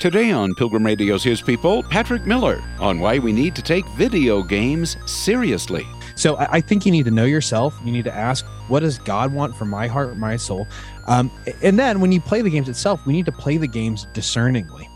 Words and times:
Today 0.00 0.30
on 0.30 0.54
Pilgrim 0.54 0.86
Radio's 0.86 1.24
His 1.24 1.42
People, 1.42 1.82
Patrick 1.82 2.24
Miller 2.24 2.62
on 2.78 3.00
why 3.00 3.18
we 3.18 3.32
need 3.32 3.56
to 3.56 3.62
take 3.62 3.84
video 3.96 4.44
games 4.44 4.96
seriously. 5.10 5.84
So 6.14 6.36
I, 6.38 6.60
think 6.60 6.86
you 6.86 6.92
need 6.92 7.04
to 7.06 7.10
know 7.10 7.24
yourself. 7.24 7.76
You 7.84 7.90
need 7.90 8.04
to 8.04 8.14
ask, 8.14 8.46
what 8.68 8.80
does 8.80 9.00
God 9.00 9.32
want 9.32 9.56
for 9.56 9.64
my 9.64 9.88
heart, 9.88 10.16
my 10.16 10.36
soul? 10.36 10.68
Um, 11.08 11.32
and 11.62 11.76
then 11.76 11.98
when 11.98 12.12
you 12.12 12.20
play 12.20 12.42
the 12.42 12.50
games 12.50 12.68
itself, 12.68 13.04
we 13.06 13.12
need 13.12 13.26
to 13.26 13.32
play 13.32 13.56
the 13.56 13.66
games 13.66 14.06
discerningly. 14.12 14.88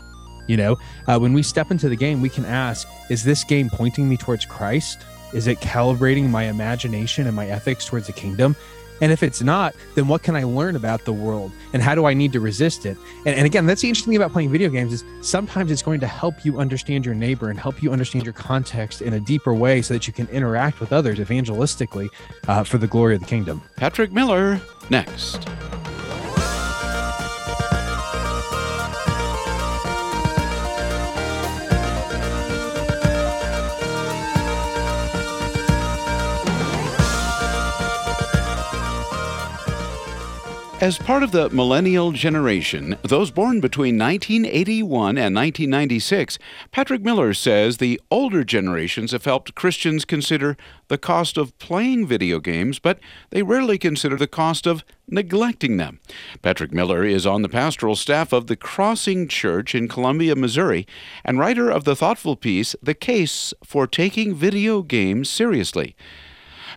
You 0.47 0.55
know, 0.55 0.77
uh, 1.07 1.19
when 1.19 1.33
we 1.33 1.43
step 1.43 1.69
into 1.69 1.89
the 1.89 1.97
game, 1.97 2.21
we 2.21 2.29
can 2.29 2.45
ask, 2.45 2.87
is 3.09 3.25
this 3.25 3.43
game 3.43 3.69
pointing 3.69 4.07
me 4.07 4.15
towards 4.15 4.45
Christ? 4.45 5.03
Is 5.33 5.47
it 5.47 5.59
calibrating 5.59 6.29
my 6.29 6.43
imagination 6.43 7.27
and 7.27 7.35
my 7.35 7.47
ethics 7.47 7.85
towards 7.85 8.07
the 8.07 8.13
kingdom? 8.13 8.55
And 9.03 9.11
if 9.11 9.21
it's 9.21 9.41
not, 9.41 9.75
then 9.95 10.07
what 10.07 10.23
can 10.23 10.33
I 10.33 10.45
learn 10.45 10.77
about 10.77 11.03
the 11.03 11.11
world 11.11 11.51
and 11.73 11.81
how 11.81 11.93
do 11.93 12.05
I 12.05 12.13
need 12.13 12.31
to 12.31 12.39
resist 12.39 12.85
it? 12.85 12.97
And, 13.25 13.35
and, 13.35 13.45
again, 13.45 13.65
that's 13.65 13.81
the 13.81 13.89
interesting 13.89 14.11
thing 14.11 14.21
about 14.21 14.31
playing 14.31 14.49
video 14.49 14.69
games 14.69 14.93
is 14.93 15.03
sometimes 15.19 15.71
it's 15.71 15.81
going 15.81 15.99
to 15.99 16.07
help 16.07 16.45
you 16.45 16.57
understand 16.57 17.05
your 17.05 17.13
neighbor 17.13 17.49
and 17.49 17.59
help 17.59 17.83
you 17.83 17.91
understand 17.91 18.23
your 18.23 18.31
context 18.31 19.01
in 19.01 19.15
a 19.15 19.19
deeper 19.19 19.53
way 19.53 19.81
so 19.81 19.93
that 19.93 20.07
you 20.07 20.13
can 20.13 20.25
interact 20.29 20.79
with 20.79 20.93
others 20.93 21.19
evangelistically 21.19 22.07
uh, 22.47 22.63
for 22.63 22.77
the 22.77 22.87
glory 22.87 23.15
of 23.15 23.19
the 23.19 23.27
kingdom. 23.27 23.61
Patrick 23.75 24.13
Miller, 24.13 24.61
next. 24.89 25.49
As 40.83 40.97
part 40.97 41.23
of 41.23 41.31
the 41.31 41.49
millennial 41.49 42.11
generation, 42.11 42.97
those 43.03 43.31
born 43.31 43.61
between 43.61 43.97
1981 43.97 45.17
and 45.17 45.33
1996, 45.33 46.37
Patrick 46.71 47.01
Miller 47.01 47.33
says 47.33 47.77
the 47.77 48.01
older 48.11 48.43
generations 48.43 49.13
have 49.13 49.23
helped 49.23 49.55
Christians 49.55 50.03
consider 50.03 50.57
the 50.89 50.97
cost 50.97 51.37
of 51.37 51.57
playing 51.57 52.05
video 52.05 52.41
games, 52.41 52.79
but 52.79 52.99
they 53.29 53.43
rarely 53.43 53.77
consider 53.77 54.17
the 54.17 54.27
cost 54.27 54.67
of 54.67 54.83
neglecting 55.07 55.77
them. 55.77 56.01
Patrick 56.41 56.73
Miller 56.73 57.05
is 57.05 57.25
on 57.25 57.43
the 57.43 57.47
pastoral 57.47 57.95
staff 57.95 58.33
of 58.33 58.47
the 58.47 58.57
Crossing 58.57 59.29
Church 59.29 59.73
in 59.73 59.87
Columbia, 59.87 60.35
Missouri, 60.35 60.85
and 61.23 61.39
writer 61.39 61.69
of 61.69 61.85
the 61.85 61.95
thoughtful 61.95 62.35
piece, 62.35 62.75
The 62.83 62.93
Case 62.93 63.53
for 63.63 63.87
Taking 63.87 64.35
Video 64.35 64.81
Games 64.81 65.29
Seriously. 65.29 65.95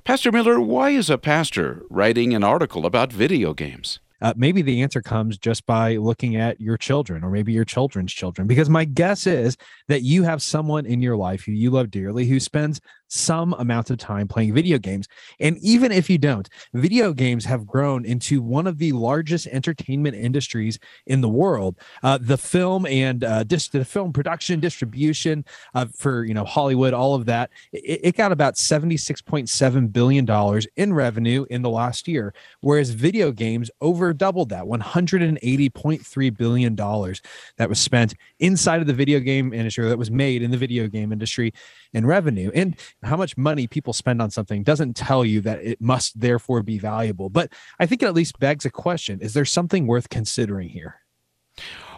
Pastor 0.07 0.31
Miller, 0.31 0.61
why 0.61 0.91
is 0.91 1.11
a 1.11 1.19
pastor 1.19 1.83
writing 1.91 2.33
an 2.33 2.45
article 2.45 2.87
about 2.87 3.13
video 3.13 3.53
games? 3.53 3.99
Uh, 4.23 4.33
maybe 4.37 4.63
the 4.63 4.81
answer 4.81 5.03
comes 5.03 5.37
just 5.37 5.67
by 5.67 5.97
looking 5.97 6.37
at 6.37 6.61
your 6.61 6.77
children 6.77 7.25
or 7.25 7.31
maybe 7.31 7.53
your 7.53 7.65
children's 7.65 8.13
children, 8.13 8.47
because 8.47 8.71
my 8.71 8.85
guess 8.85 9.27
is 9.27 9.57
that 9.89 10.03
you 10.03 10.23
have 10.23 10.41
someone 10.41 10.87
in 10.87 11.01
your 11.01 11.17
life 11.17 11.43
who 11.43 11.51
you 11.51 11.71
love 11.71 11.91
dearly 11.91 12.25
who 12.25 12.39
spends 12.39 12.81
some 13.09 13.53
amount 13.55 13.91
of 13.91 13.99
time 13.99 14.29
playing 14.29 14.55
video 14.55 14.79
games. 14.79 15.07
And 15.41 15.59
even 15.59 15.93
if 15.93 16.11
you 16.11 16.19
don't, 16.19 16.49
video 16.75 17.13
games 17.13 17.45
have 17.45 17.67
grown 17.67 18.05
into 18.05 18.43
one 18.43 18.67
of 18.67 18.79
the 18.79 18.93
largest 18.93 19.47
entertainment 19.49 20.17
industries 20.17 20.79
in 21.07 21.21
the 21.21 21.29
world. 21.29 21.77
Uh, 22.03 22.19
the 22.21 22.39
film 22.39 22.87
and 22.87 23.25
uh, 23.25 23.45
dis- 23.45 23.69
the 23.69 23.85
film 23.85 24.13
production, 24.13 24.61
distribution 24.61 25.45
uh, 25.75 25.87
for 25.97 26.25
you 26.25 26.35
know 26.35 26.45
Hollywood, 26.45 26.95
all 26.95 27.15
of 27.15 27.27
that, 27.27 27.51
it, 27.73 28.01
it 28.03 28.17
got 28.17 28.33
about 28.33 28.57
seventy 28.57 28.97
six 28.97 29.21
point 29.23 29.49
seven 29.49 29.89
billion 29.89 30.25
dollars 30.25 30.67
in 30.77 30.93
revenue 30.93 31.47
in 31.51 31.63
the 31.63 31.71
last 31.71 32.09
year, 32.09 32.35
whereas 32.61 32.91
video 32.91 33.33
games 33.33 33.71
over 33.81 34.13
doubled 34.13 34.49
that, 34.49 34.67
one 34.67 34.81
hundred 34.81 35.23
and 35.23 35.39
eighty 35.43 35.69
point 35.69 36.05
three 36.05 36.31
billion 36.31 36.75
dollars 36.75 37.23
that 37.57 37.69
was 37.69 37.79
spent 37.79 38.15
inside 38.41 38.81
of 38.81 38.87
the 38.87 38.93
video 38.93 39.21
game 39.21 39.53
industry 39.53 39.89
that 39.89 39.99
was 39.99 40.11
made 40.11 40.43
in 40.43 40.51
the 40.51 40.57
video 40.57 40.87
game 40.89 41.13
industry 41.13 41.53
in 41.93 42.05
revenue. 42.05 42.51
And 42.55 42.77
how 43.03 43.17
much 43.17 43.37
money 43.37 43.67
people 43.67 43.93
spend 43.93 44.21
on 44.23 44.31
something 44.31 44.63
doesn't 44.63 44.97
tell 44.97 45.25
you 45.25 45.41
that 45.43 45.63
it 45.63 45.81
must 45.81 46.19
therefore 46.21 46.63
be 46.63 46.79
valuable. 46.79 47.29
But 47.29 47.53
I 47.79 47.87
think 47.87 48.03
it 48.03 48.07
at 48.07 48.15
least 48.15 48.39
begs 48.39 48.65
a 48.65 48.71
question 48.71 49.21
is 49.21 49.35
there 49.35 49.45
something 49.45 49.87
worth 49.87 50.09
considering 50.09 50.69
here? 50.71 51.01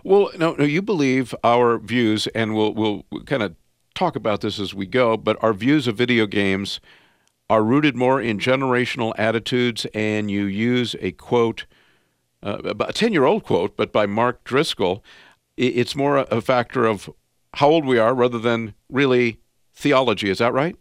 Well, 0.04 0.30
no, 0.38 0.54
no, 0.54 0.64
you 0.64 0.82
believe 0.82 1.34
our 1.42 1.78
views, 1.78 2.28
and 2.28 2.54
we'll, 2.54 2.72
we'll 2.72 3.04
kind 3.26 3.42
of 3.42 3.56
talk 3.94 4.14
about 4.14 4.40
this 4.40 4.60
as 4.60 4.72
we 4.72 4.86
go, 4.86 5.16
but 5.16 5.36
our 5.42 5.52
views 5.52 5.88
of 5.88 5.96
video 5.96 6.26
games 6.26 6.80
are 7.50 7.64
rooted 7.64 7.96
more 7.96 8.20
in 8.20 8.38
generational 8.38 9.12
attitudes, 9.18 9.86
and 9.94 10.30
you 10.30 10.44
use 10.44 10.94
a 11.00 11.12
quote, 11.12 11.66
uh, 12.42 12.74
a 12.80 12.92
10 12.92 13.12
year 13.12 13.24
old 13.24 13.42
quote, 13.44 13.76
but 13.76 13.92
by 13.92 14.06
Mark 14.06 14.44
Driscoll. 14.44 15.02
It's 15.56 15.96
more 15.96 16.18
a 16.18 16.40
factor 16.40 16.86
of 16.86 17.10
how 17.54 17.68
old 17.68 17.84
we 17.84 17.98
are 17.98 18.14
rather 18.14 18.38
than 18.38 18.74
really 18.88 19.40
theology. 19.74 20.30
Is 20.30 20.38
that 20.38 20.52
right? 20.52 20.76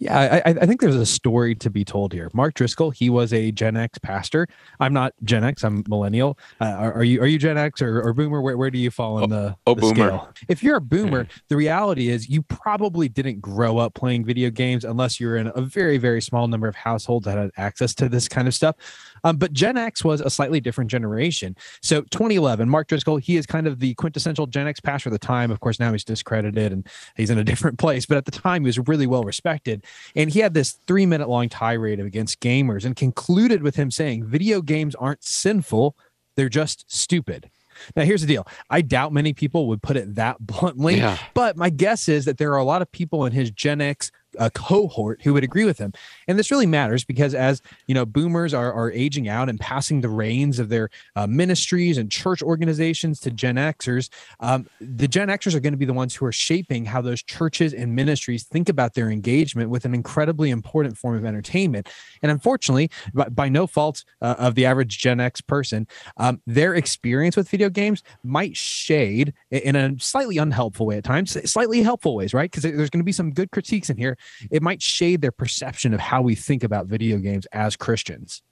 Yeah, 0.00 0.40
I, 0.46 0.50
I, 0.50 0.66
think 0.66 0.80
there's 0.80 0.94
a 0.94 1.04
story 1.04 1.56
to 1.56 1.70
be 1.70 1.84
told 1.84 2.12
here. 2.12 2.30
Mark 2.32 2.54
Driscoll, 2.54 2.90
he 2.90 3.10
was 3.10 3.32
a 3.32 3.50
Gen 3.50 3.76
X 3.76 3.98
pastor. 3.98 4.46
I'm 4.78 4.92
not 4.92 5.12
Gen 5.24 5.42
X. 5.42 5.64
I'm 5.64 5.82
millennial. 5.88 6.38
Uh, 6.60 6.66
are, 6.66 6.92
are, 6.94 7.04
you 7.04 7.20
are 7.20 7.26
you 7.26 7.36
Gen 7.36 7.58
X 7.58 7.82
or, 7.82 8.00
or 8.00 8.12
Boomer? 8.12 8.40
Where, 8.40 8.56
where 8.56 8.70
do 8.70 8.78
you 8.78 8.92
fall 8.92 9.24
in 9.24 9.30
the, 9.30 9.56
oh, 9.66 9.74
the 9.74 9.80
Boomer. 9.80 9.94
Scale? 9.94 10.32
If 10.46 10.62
you're 10.62 10.76
a 10.76 10.80
Boomer, 10.80 11.26
the 11.48 11.56
reality 11.56 12.10
is 12.10 12.28
you 12.28 12.42
probably 12.42 13.08
didn't 13.08 13.40
grow 13.40 13.78
up 13.78 13.94
playing 13.94 14.24
video 14.24 14.50
games 14.50 14.84
unless 14.84 15.18
you're 15.18 15.36
in 15.36 15.50
a 15.56 15.62
very 15.62 15.98
very 15.98 16.22
small 16.22 16.46
number 16.46 16.68
of 16.68 16.76
households 16.76 17.24
that 17.24 17.36
had 17.36 17.50
access 17.56 17.92
to 17.96 18.08
this 18.08 18.28
kind 18.28 18.46
of 18.46 18.54
stuff. 18.54 18.76
Um, 19.24 19.36
but 19.36 19.52
Gen 19.52 19.76
X 19.76 20.04
was 20.04 20.20
a 20.20 20.30
slightly 20.30 20.60
different 20.60 20.90
generation. 20.90 21.56
So 21.82 22.02
2011, 22.02 22.68
Mark 22.68 22.86
Driscoll, 22.86 23.16
he 23.16 23.36
is 23.36 23.46
kind 23.46 23.66
of 23.66 23.80
the 23.80 23.94
quintessential 23.94 24.46
Gen 24.46 24.68
X 24.68 24.78
pastor 24.78 25.08
at 25.08 25.12
the 25.12 25.18
time. 25.18 25.50
Of 25.50 25.58
course, 25.58 25.80
now 25.80 25.90
he's 25.90 26.04
discredited 26.04 26.72
and 26.72 26.86
he's 27.16 27.30
in 27.30 27.38
a 27.38 27.44
different 27.48 27.78
place. 27.78 28.06
But 28.06 28.16
at 28.16 28.26
the 28.26 28.30
time, 28.30 28.62
he 28.62 28.66
was 28.66 28.78
really 28.86 29.08
well 29.08 29.24
respected. 29.24 29.84
And 30.16 30.30
he 30.30 30.40
had 30.40 30.54
this 30.54 30.78
three 30.86 31.06
minute 31.06 31.28
long 31.28 31.48
tirade 31.48 32.00
against 32.00 32.40
gamers 32.40 32.84
and 32.84 32.96
concluded 32.96 33.62
with 33.62 33.76
him 33.76 33.90
saying, 33.90 34.24
video 34.24 34.62
games 34.62 34.94
aren't 34.94 35.24
sinful, 35.24 35.96
they're 36.36 36.48
just 36.48 36.84
stupid. 36.88 37.50
Now, 37.94 38.02
here's 38.02 38.22
the 38.22 38.26
deal. 38.26 38.46
I 38.70 38.80
doubt 38.80 39.12
many 39.12 39.32
people 39.32 39.68
would 39.68 39.82
put 39.82 39.96
it 39.96 40.16
that 40.16 40.38
bluntly, 40.40 40.96
yeah. 40.96 41.18
but 41.34 41.56
my 41.56 41.70
guess 41.70 42.08
is 42.08 42.24
that 42.24 42.38
there 42.38 42.52
are 42.52 42.58
a 42.58 42.64
lot 42.64 42.82
of 42.82 42.90
people 42.90 43.24
in 43.26 43.32
his 43.32 43.50
Gen 43.50 43.80
X 43.80 44.10
a 44.38 44.50
cohort 44.50 45.22
who 45.22 45.32
would 45.34 45.44
agree 45.44 45.64
with 45.64 45.78
him. 45.78 45.92
And 46.26 46.38
this 46.38 46.50
really 46.50 46.66
matters 46.66 47.04
because 47.04 47.34
as 47.34 47.62
you 47.86 47.94
know, 47.94 48.04
boomers 48.04 48.54
are, 48.54 48.72
are 48.72 48.90
aging 48.92 49.28
out 49.28 49.48
and 49.48 49.58
passing 49.58 50.00
the 50.00 50.08
reins 50.08 50.58
of 50.58 50.68
their 50.68 50.90
uh, 51.16 51.26
ministries 51.26 51.98
and 51.98 52.10
church 52.10 52.42
organizations 52.42 53.20
to 53.20 53.30
Gen 53.30 53.56
Xers, 53.56 54.10
um, 54.40 54.68
the 54.80 55.08
Gen 55.08 55.28
Xers 55.28 55.54
are 55.54 55.60
going 55.60 55.72
to 55.72 55.78
be 55.78 55.84
the 55.84 55.92
ones 55.92 56.14
who 56.14 56.26
are 56.26 56.32
shaping 56.32 56.84
how 56.84 57.00
those 57.00 57.22
churches 57.22 57.72
and 57.72 57.94
ministries 57.94 58.44
think 58.44 58.68
about 58.68 58.94
their 58.94 59.10
engagement 59.10 59.70
with 59.70 59.84
an 59.84 59.94
incredibly 59.94 60.50
important 60.50 60.96
form 60.96 61.16
of 61.16 61.24
entertainment. 61.24 61.88
And 62.22 62.30
unfortunately, 62.30 62.90
by, 63.14 63.28
by 63.28 63.48
no 63.48 63.66
fault 63.66 64.04
uh, 64.20 64.36
of 64.38 64.54
the 64.54 64.66
average 64.66 64.98
Gen 64.98 65.20
X 65.20 65.40
person, 65.40 65.86
um, 66.16 66.40
their 66.46 66.74
experience 66.74 67.36
with 67.36 67.48
video 67.48 67.70
games 67.70 68.02
might 68.22 68.56
shade 68.56 69.32
in 69.50 69.76
a 69.76 69.98
slightly 69.98 70.38
unhelpful 70.38 70.86
way 70.86 70.98
at 70.98 71.04
times, 71.04 71.36
slightly 71.50 71.82
helpful 71.82 72.14
ways, 72.14 72.34
right? 72.34 72.50
Because 72.50 72.62
there's 72.62 72.90
going 72.90 73.00
to 73.00 73.04
be 73.04 73.12
some 73.12 73.32
good 73.32 73.50
critiques 73.50 73.90
in 73.90 73.96
here 73.96 74.16
it 74.50 74.62
might 74.62 74.82
shade 74.82 75.20
their 75.20 75.32
perception 75.32 75.94
of 75.94 76.00
how 76.00 76.22
we 76.22 76.34
think 76.34 76.64
about 76.64 76.86
video 76.86 77.18
games 77.18 77.46
as 77.52 77.76
Christians. 77.76 78.42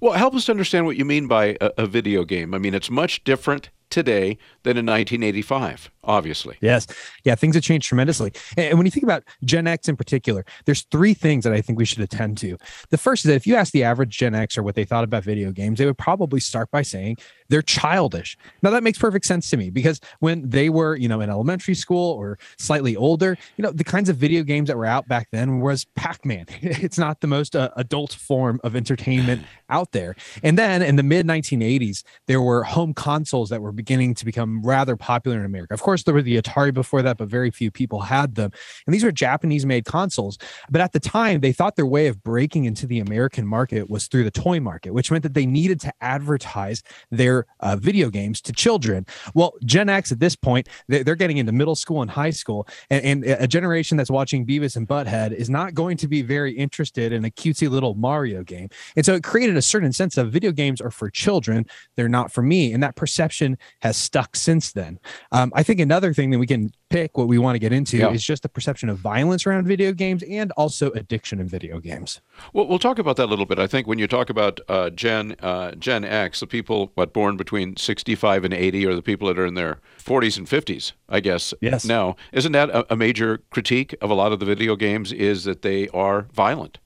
Well, 0.00 0.12
help 0.12 0.34
us 0.34 0.48
understand 0.48 0.86
what 0.86 0.96
you 0.96 1.04
mean 1.04 1.28
by 1.28 1.56
a, 1.60 1.70
a 1.78 1.86
video 1.86 2.24
game. 2.24 2.54
I 2.54 2.58
mean, 2.58 2.74
it's 2.74 2.90
much 2.90 3.22
different 3.24 3.70
today 3.90 4.38
than 4.62 4.76
in 4.76 4.86
1985 4.86 5.90
obviously 6.04 6.56
yes 6.60 6.86
yeah 7.24 7.34
things 7.34 7.54
have 7.54 7.64
changed 7.64 7.86
tremendously 7.86 8.32
and 8.56 8.78
when 8.78 8.86
you 8.86 8.90
think 8.90 9.04
about 9.04 9.22
gen 9.44 9.66
x 9.66 9.88
in 9.88 9.96
particular 9.96 10.44
there's 10.64 10.82
three 10.90 11.14
things 11.14 11.44
that 11.44 11.52
i 11.52 11.60
think 11.60 11.78
we 11.78 11.84
should 11.84 12.00
attend 12.00 12.38
to 12.38 12.56
the 12.90 12.98
first 12.98 13.24
is 13.24 13.28
that 13.28 13.34
if 13.34 13.46
you 13.46 13.54
ask 13.54 13.72
the 13.72 13.84
average 13.84 14.16
gen 14.16 14.34
x 14.34 14.56
or 14.56 14.62
what 14.62 14.74
they 14.74 14.84
thought 14.84 15.04
about 15.04 15.22
video 15.24 15.52
games 15.52 15.78
they 15.78 15.86
would 15.86 15.98
probably 15.98 16.40
start 16.40 16.70
by 16.70 16.82
saying 16.82 17.16
they're 17.50 17.62
childish. 17.62 18.38
Now 18.62 18.70
that 18.70 18.82
makes 18.82 18.96
perfect 18.96 19.26
sense 19.26 19.50
to 19.50 19.56
me 19.56 19.70
because 19.70 20.00
when 20.20 20.48
they 20.48 20.70
were, 20.70 20.96
you 20.96 21.08
know, 21.08 21.20
in 21.20 21.28
elementary 21.28 21.74
school 21.74 22.12
or 22.12 22.38
slightly 22.58 22.96
older, 22.96 23.36
you 23.56 23.62
know, 23.62 23.72
the 23.72 23.84
kinds 23.84 24.08
of 24.08 24.16
video 24.16 24.44
games 24.44 24.68
that 24.68 24.76
were 24.76 24.86
out 24.86 25.08
back 25.08 25.28
then 25.32 25.60
was 25.60 25.84
Pac-Man. 25.96 26.46
it's 26.62 26.96
not 26.96 27.20
the 27.20 27.26
most 27.26 27.56
uh, 27.56 27.70
adult 27.76 28.12
form 28.12 28.60
of 28.62 28.76
entertainment 28.76 29.44
out 29.68 29.90
there. 29.90 30.14
And 30.42 30.56
then 30.56 30.80
in 30.80 30.96
the 30.96 31.02
mid 31.02 31.26
1980s, 31.26 32.04
there 32.28 32.40
were 32.40 32.62
home 32.62 32.94
consoles 32.94 33.50
that 33.50 33.60
were 33.60 33.72
beginning 33.80 34.12
to 34.14 34.26
become 34.26 34.62
rather 34.62 34.94
popular 34.94 35.38
in 35.38 35.46
America. 35.46 35.72
Of 35.72 35.80
course, 35.80 36.02
there 36.02 36.12
were 36.12 36.20
the 36.30 36.36
Atari 36.40 36.72
before 36.74 37.00
that, 37.00 37.16
but 37.16 37.28
very 37.28 37.50
few 37.50 37.70
people 37.70 38.00
had 38.00 38.34
them. 38.34 38.50
And 38.86 38.92
these 38.94 39.02
were 39.02 39.10
Japanese 39.10 39.64
made 39.64 39.86
consoles. 39.86 40.36
But 40.68 40.82
at 40.82 40.92
the 40.92 41.00
time, 41.00 41.40
they 41.40 41.52
thought 41.52 41.76
their 41.76 41.86
way 41.86 42.06
of 42.08 42.22
breaking 42.22 42.66
into 42.66 42.86
the 42.86 43.00
American 43.00 43.46
market 43.46 43.88
was 43.88 44.06
through 44.06 44.24
the 44.24 44.30
toy 44.30 44.60
market, 44.60 44.92
which 44.92 45.10
meant 45.10 45.22
that 45.22 45.32
they 45.32 45.46
needed 45.46 45.80
to 45.80 45.92
advertise 46.02 46.82
their 47.10 47.46
uh, 47.60 47.76
video 47.76 48.10
games 48.10 48.42
to 48.42 48.52
children. 48.52 49.06
Well, 49.34 49.54
Gen 49.64 49.88
X 49.88 50.12
at 50.12 50.20
this 50.20 50.36
point, 50.36 50.68
they're 50.88 51.14
getting 51.14 51.38
into 51.38 51.52
middle 51.52 51.74
school 51.74 52.02
and 52.02 52.10
high 52.10 52.34
school, 52.42 52.68
and, 52.90 53.02
and 53.04 53.24
a 53.24 53.48
generation 53.48 53.96
that's 53.96 54.10
watching 54.10 54.44
Beavis 54.44 54.76
and 54.76 54.86
Butthead 54.86 55.32
is 55.32 55.48
not 55.48 55.72
going 55.72 55.96
to 55.96 56.08
be 56.08 56.20
very 56.20 56.52
interested 56.52 57.12
in 57.12 57.24
a 57.24 57.30
cutesy 57.30 57.70
little 57.70 57.94
Mario 57.94 58.42
game. 58.42 58.68
And 58.96 59.06
so 59.06 59.14
it 59.14 59.22
created 59.22 59.56
a 59.56 59.62
certain 59.62 59.92
sense 59.92 60.18
of 60.18 60.30
video 60.30 60.52
games 60.52 60.80
are 60.82 60.90
for 60.90 61.08
children, 61.08 61.66
they're 61.96 62.08
not 62.18 62.30
for 62.30 62.42
me. 62.42 62.74
And 62.74 62.82
that 62.82 62.96
perception 62.96 63.56
has 63.80 63.96
stuck 63.96 64.36
since 64.36 64.72
then. 64.72 64.98
Um, 65.32 65.52
I 65.54 65.62
think 65.62 65.80
another 65.80 66.12
thing 66.12 66.30
that 66.30 66.38
we 66.38 66.46
can 66.46 66.72
pick 66.90 67.16
what 67.16 67.28
we 67.28 67.38
want 67.38 67.54
to 67.54 67.58
get 67.60 67.72
into 67.72 67.96
Yeah. 67.98 68.10
is 68.10 68.22
just 68.22 68.42
the 68.42 68.48
perception 68.48 68.88
of 68.88 68.98
violence 68.98 69.46
around 69.46 69.66
video 69.66 69.92
games 69.92 70.22
and 70.24 70.50
also 70.52 70.90
addiction 70.90 71.38
in 71.40 71.46
video 71.48 71.78
games. 71.78 72.20
Well, 72.52 72.66
we'll 72.66 72.78
talk 72.80 72.98
about 72.98 73.16
that 73.16 73.26
a 73.26 73.30
little 73.30 73.46
bit. 73.46 73.58
I 73.58 73.66
think 73.68 73.86
when 73.86 73.98
you 73.98 74.06
talk 74.08 74.28
about 74.28 74.60
uh, 74.68 74.90
Gen 74.90 75.36
uh, 75.40 75.72
Gen 75.72 76.04
X, 76.04 76.40
the 76.40 76.46
people 76.46 76.90
what 76.94 77.12
born 77.12 77.36
between 77.36 77.76
65 77.76 78.44
and 78.44 78.52
80, 78.52 78.86
or 78.86 78.94
the 78.94 79.02
people 79.02 79.28
that 79.28 79.38
are 79.38 79.46
in 79.46 79.54
their 79.54 79.78
40s 80.04 80.36
and 80.36 80.46
50s, 80.48 80.92
I 81.08 81.20
guess. 81.20 81.54
Yes. 81.60 81.84
Now, 81.84 82.16
isn't 82.32 82.52
that 82.52 82.70
a, 82.70 82.92
a 82.92 82.96
major 82.96 83.38
critique 83.50 83.94
of 84.00 84.10
a 84.10 84.14
lot 84.14 84.32
of 84.32 84.40
the 84.40 84.46
video 84.46 84.74
games? 84.76 85.12
Is 85.12 85.44
that 85.44 85.62
they 85.62 85.88
are 85.88 86.26
violent? 86.32 86.78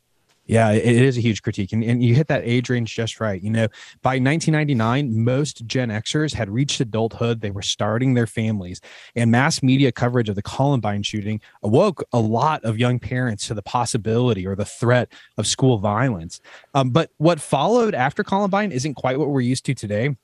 Yeah, 0.47 0.73
it 0.73 0.85
is 0.85 1.17
a 1.17 1.23
huge 1.23 1.43
critique. 1.43 1.73
And, 1.73 1.83
and 1.83 2.03
you 2.03 2.15
hit 2.15 2.29
that 2.29 2.43
age 2.45 2.69
range 2.69 2.95
just 2.95 3.19
right. 3.19 3.43
You 3.43 3.51
know, 3.51 3.69
by 4.03 4.19
1999, 4.19 5.25
most 5.25 5.65
Gen 5.67 5.89
Xers 5.89 6.35
had 6.35 6.51
reached 6.51 6.81
adulthood. 6.81 7.41
They 7.41 7.51
were 7.51 7.63
starting 7.63 8.13
their 8.13 8.27
families. 8.27 8.81
And 9.17 9.31
mass 9.31 9.63
media 9.63 9.91
coverage 9.91 10.29
of 10.29 10.35
the 10.35 10.43
Columbine 10.43 11.03
shooting 11.03 11.41
awoke 11.63 12.05
a 12.13 12.19
lot 12.19 12.63
of 12.63 12.79
young 12.79 12.99
parents 12.99 13.47
to 13.49 13.55
the 13.55 13.63
possibility 13.63 14.47
or 14.47 14.55
the 14.55 14.67
threat 14.67 15.11
of 15.39 15.47
school 15.47 15.79
violence. 15.79 16.41
Um, 16.75 16.91
but 16.91 17.11
what 17.17 17.41
followed 17.41 17.95
after 17.95 18.23
Columbine 18.23 18.71
isn't 18.71 18.95
quite 18.95 19.19
what 19.19 19.29
we're 19.29 19.41
used 19.41 19.65
to 19.67 19.75
today. 19.75 20.15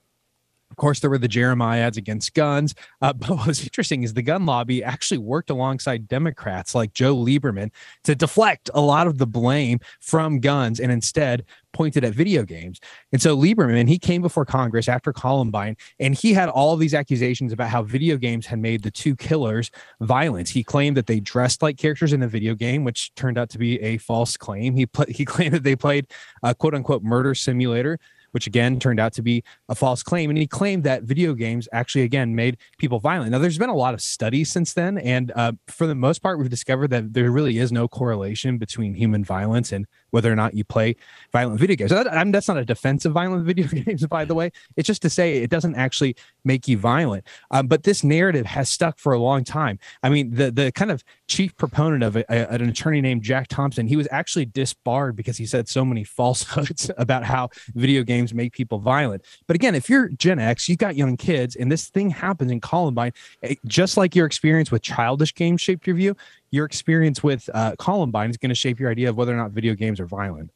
Of 0.71 0.77
course, 0.77 1.01
there 1.01 1.11
were 1.11 1.19
the 1.19 1.29
jeremiads 1.29 1.97
against 1.97 2.35
guns. 2.35 2.75
Uh, 3.03 3.13
but 3.21 3.31
what's 3.31 3.63
interesting 3.63 4.03
is 4.03 4.15
the 4.15 4.23
gun 4.23 4.47
lobby 4.47 4.83
actually 4.83 5.19
worked 5.19 5.51
alongside 5.51 6.09
Democrats 6.09 6.75
like 6.75 6.93
Joe 6.95 7.17
Lieberman 7.17 7.71
to 8.05 8.15
deflect 8.15 8.71
a 8.75 8.81
lot 8.81 9.07
of 9.07 9.19
the 9.19 9.27
blame 9.27 9.81
from 10.01 10.41
guns 10.41 10.81
and 10.81 10.93
instead 10.93 11.45
pointed 11.73 12.05
at 12.05 12.15
video 12.15 12.43
games. 12.43 12.81
And 13.13 13.23
so 13.23 13.37
Lieberman, 13.37 13.89
he 13.89 13.99
came 13.99 14.23
before 14.23 14.45
Congress 14.45 14.89
after 14.89 15.13
Columbine 15.13 15.77
and 15.99 16.15
he 16.15 16.33
had 16.33 16.49
all 16.49 16.75
of 16.75 16.81
these 16.81 16.95
accusations 16.95 17.53
about 17.53 17.69
how 17.69 17.83
video 17.83 18.17
games 18.17 18.47
had 18.47 18.59
made 18.59 18.83
the 18.83 18.91
two 18.91 19.15
killers 19.15 19.71
violent. 20.01 20.49
He 20.49 20.65
claimed 20.65 20.97
that 20.97 21.07
they 21.07 21.21
dressed 21.21 21.63
like 21.63 21.79
characters 21.79 22.13
in 22.13 22.21
the 22.21 22.29
video 22.29 22.55
game, 22.55 22.85
which 22.85 23.15
turned 23.15 23.39
out 23.39 23.51
to 23.51 23.59
be 23.59 23.81
a 23.83 23.99
false 23.99 24.37
claim. 24.37 24.75
He 24.75 24.87
put, 24.87 25.11
he 25.21 25.25
claimed 25.25 25.55
that 25.55 25.63
they 25.63 25.77
played 25.77 26.07
a 26.43 26.55
quote 26.55 26.75
unquote 26.75 27.03
murder 27.03 27.35
simulator 27.35 27.99
which 28.33 28.47
again 28.47 28.79
turned 28.79 29.01
out 29.01 29.13
to 29.15 29.23
be 29.23 29.43
a 29.69 29.75
false 29.75 30.03
claim. 30.03 30.31
And 30.31 30.39
he 30.39 30.47
claimed 30.47 30.85
that 30.85 31.03
video 31.03 31.35
games 31.35 31.69
actually, 31.73 32.03
again, 32.03 32.35
made 32.35 32.59
people 32.79 32.99
violent. 32.99 33.33
Now, 33.33 33.39
there's 33.39 33.59
been 33.59 33.71
a 33.71 33.75
lot 33.77 33.95
of 33.95 34.01
studies 34.01 34.51
since 34.51 34.73
then. 34.73 34.99
And 34.99 35.33
uh, 35.35 35.53
for 35.69 35.87
the 35.87 35.95
most 35.95 36.23
part, 36.23 36.39
we've 36.39 36.51
discovered 36.51 36.89
that 36.91 37.13
there 37.13 37.31
really 37.31 37.59
is 37.59 37.73
no 37.73 37.89
correlation 37.89 38.59
between 38.59 38.95
human 38.95 39.25
violence 39.25 39.73
and 39.73 39.87
whether 40.11 40.31
or 40.33 40.37
not 40.37 40.55
you 40.55 40.65
play 40.65 40.97
violent 41.33 41.61
video 41.61 41.77
games. 41.77 41.91
That, 41.91 42.13
I'm, 42.13 42.33
that's 42.33 42.49
not 42.49 42.57
a 42.57 42.65
defense 42.65 43.05
of 43.05 43.13
violent 43.13 43.45
video 43.45 43.67
games, 43.85 44.07
by 44.07 44.25
the 44.25 44.35
way. 44.35 44.51
It's 44.77 44.87
just 44.87 45.03
to 45.03 45.11
say 45.11 45.39
it 45.39 45.51
doesn't 45.51 45.75
actually 45.75 46.17
make 46.45 46.69
you 46.69 46.79
violent. 46.79 47.27
Um, 47.51 47.67
but 47.67 47.85
this 47.85 48.03
narrative 48.05 48.47
has 48.47 48.69
stuck 48.69 48.99
for 48.99 49.13
a 49.13 49.19
long 49.19 49.45
time. 49.45 49.79
I 50.03 50.09
mean, 50.09 50.35
the 50.35 50.51
the 50.51 50.73
kind 50.73 50.91
of 50.91 51.03
chief 51.29 51.57
proponent 51.57 52.03
of 52.03 52.17
it, 52.17 52.27
a- 52.29 52.51
an 52.51 52.69
attorney 52.69 53.01
named 53.01 53.23
Jack 53.23 53.49
Thompson, 53.49 53.87
he 53.87 53.97
was 53.97 54.09
actually 54.11 54.47
disbarred 54.47 55.17
because 55.17 55.37
he 55.37 55.47
said 55.47 55.69
so 55.69 55.85
many 55.85 56.05
falsehoods 56.05 56.91
about 56.99 57.25
how 57.25 57.51
video 57.75 58.03
games 58.03 58.20
make 58.35 58.53
people 58.53 58.79
violent. 58.79 59.25
But 59.47 59.57
again, 59.57 59.75
if 59.75 59.89
you're 59.89 60.09
Gen 60.09 60.39
X, 60.39 60.69
you've 60.69 60.79
got 60.79 60.97
young 60.97 61.17
kids, 61.17 61.57
and 61.57 61.71
this 61.71 61.89
thing 61.89 62.11
happens 62.11 62.51
in 62.51 62.61
Columbine, 62.61 63.13
eh, 63.43 63.55
just 63.67 63.97
like 63.97 64.15
your 64.15 64.27
experience 64.27 64.71
with 64.71 64.83
childish 64.83 65.35
games 65.35 65.61
shaped 65.61 65.87
your 65.87 65.97
view, 65.97 66.17
your 66.51 66.65
experience 66.65 67.23
with 67.23 67.49
uh, 67.55 67.75
Columbine 67.79 68.31
is 68.31 68.37
going 68.37 68.51
to 68.51 68.55
shape 68.55 68.79
your 68.79 68.91
idea 68.91 69.09
of 69.09 69.17
whether 69.17 69.33
or 69.33 69.37
not 69.37 69.51
video 69.51 69.75
games 69.75 70.01
are 70.01 70.07
violent. 70.07 70.51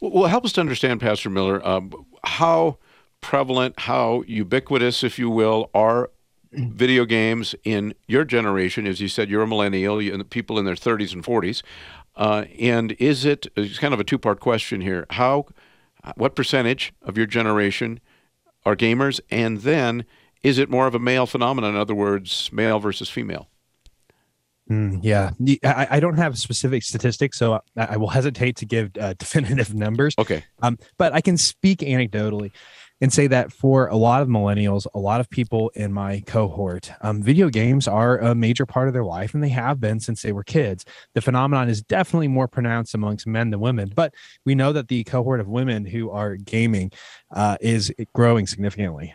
Well, 0.00 0.28
help 0.28 0.44
us 0.44 0.52
to 0.52 0.60
understand, 0.60 1.00
Pastor 1.00 1.30
Miller, 1.30 1.66
um, 1.66 1.92
how 2.24 2.78
prevalent, 3.20 3.80
how 3.80 4.22
ubiquitous, 4.26 5.02
if 5.02 5.18
you 5.18 5.28
will, 5.28 5.70
are 5.74 6.10
video 6.52 7.04
games 7.04 7.54
in 7.64 7.94
your 8.06 8.24
generation? 8.24 8.86
As 8.86 9.00
you 9.00 9.08
said, 9.08 9.28
you're 9.28 9.42
a 9.42 9.46
millennial, 9.46 10.00
you, 10.00 10.22
people 10.24 10.58
in 10.58 10.64
their 10.64 10.74
30s 10.74 11.12
and 11.12 11.24
40s. 11.24 11.62
Uh, 12.16 12.44
and 12.58 12.92
is 12.92 13.24
it, 13.24 13.46
it's 13.56 13.78
kind 13.78 13.94
of 13.94 14.00
a 14.00 14.04
two 14.04 14.18
part 14.18 14.40
question 14.40 14.80
here. 14.80 15.06
How, 15.10 15.46
what 16.16 16.34
percentage 16.34 16.92
of 17.02 17.16
your 17.16 17.26
generation 17.26 18.00
are 18.64 18.76
gamers? 18.76 19.20
And 19.30 19.58
then 19.58 20.04
is 20.42 20.58
it 20.58 20.70
more 20.70 20.86
of 20.86 20.94
a 20.94 20.98
male 20.98 21.26
phenomenon? 21.26 21.74
In 21.74 21.80
other 21.80 21.94
words, 21.94 22.50
male 22.52 22.78
versus 22.78 23.08
female? 23.08 23.48
Mm, 24.70 25.00
yeah, 25.02 25.30
I 25.64 25.98
don't 25.98 26.18
have 26.18 26.36
specific 26.36 26.82
statistics, 26.82 27.38
so 27.38 27.54
I, 27.54 27.60
I 27.76 27.96
will 27.96 28.08
hesitate 28.08 28.56
to 28.56 28.66
give 28.66 28.90
uh, 29.00 29.14
definitive 29.18 29.74
numbers. 29.74 30.14
Okay. 30.18 30.44
Um, 30.60 30.78
but 30.98 31.14
I 31.14 31.22
can 31.22 31.38
speak 31.38 31.78
anecdotally 31.78 32.52
and 33.00 33.12
say 33.12 33.26
that 33.28 33.52
for 33.52 33.86
a 33.88 33.96
lot 33.96 34.22
of 34.22 34.28
millennials, 34.28 34.86
a 34.94 34.98
lot 34.98 35.20
of 35.20 35.30
people 35.30 35.70
in 35.74 35.92
my 35.92 36.20
cohort, 36.26 36.90
um, 37.00 37.22
video 37.22 37.48
games 37.48 37.86
are 37.86 38.18
a 38.18 38.34
major 38.34 38.66
part 38.66 38.88
of 38.88 38.94
their 38.94 39.04
life, 39.04 39.34
and 39.34 39.42
they 39.42 39.48
have 39.50 39.80
been 39.80 40.00
since 40.00 40.22
they 40.22 40.32
were 40.32 40.44
kids. 40.44 40.84
The 41.14 41.20
phenomenon 41.20 41.68
is 41.68 41.82
definitely 41.82 42.28
more 42.28 42.48
pronounced 42.48 42.94
amongst 42.94 43.26
men 43.26 43.50
than 43.50 43.60
women, 43.60 43.92
but 43.94 44.14
we 44.44 44.54
know 44.54 44.72
that 44.72 44.88
the 44.88 45.04
cohort 45.04 45.40
of 45.40 45.48
women 45.48 45.84
who 45.84 46.10
are 46.10 46.36
gaming 46.36 46.90
uh, 47.34 47.56
is 47.60 47.92
growing 48.14 48.46
significantly. 48.46 49.14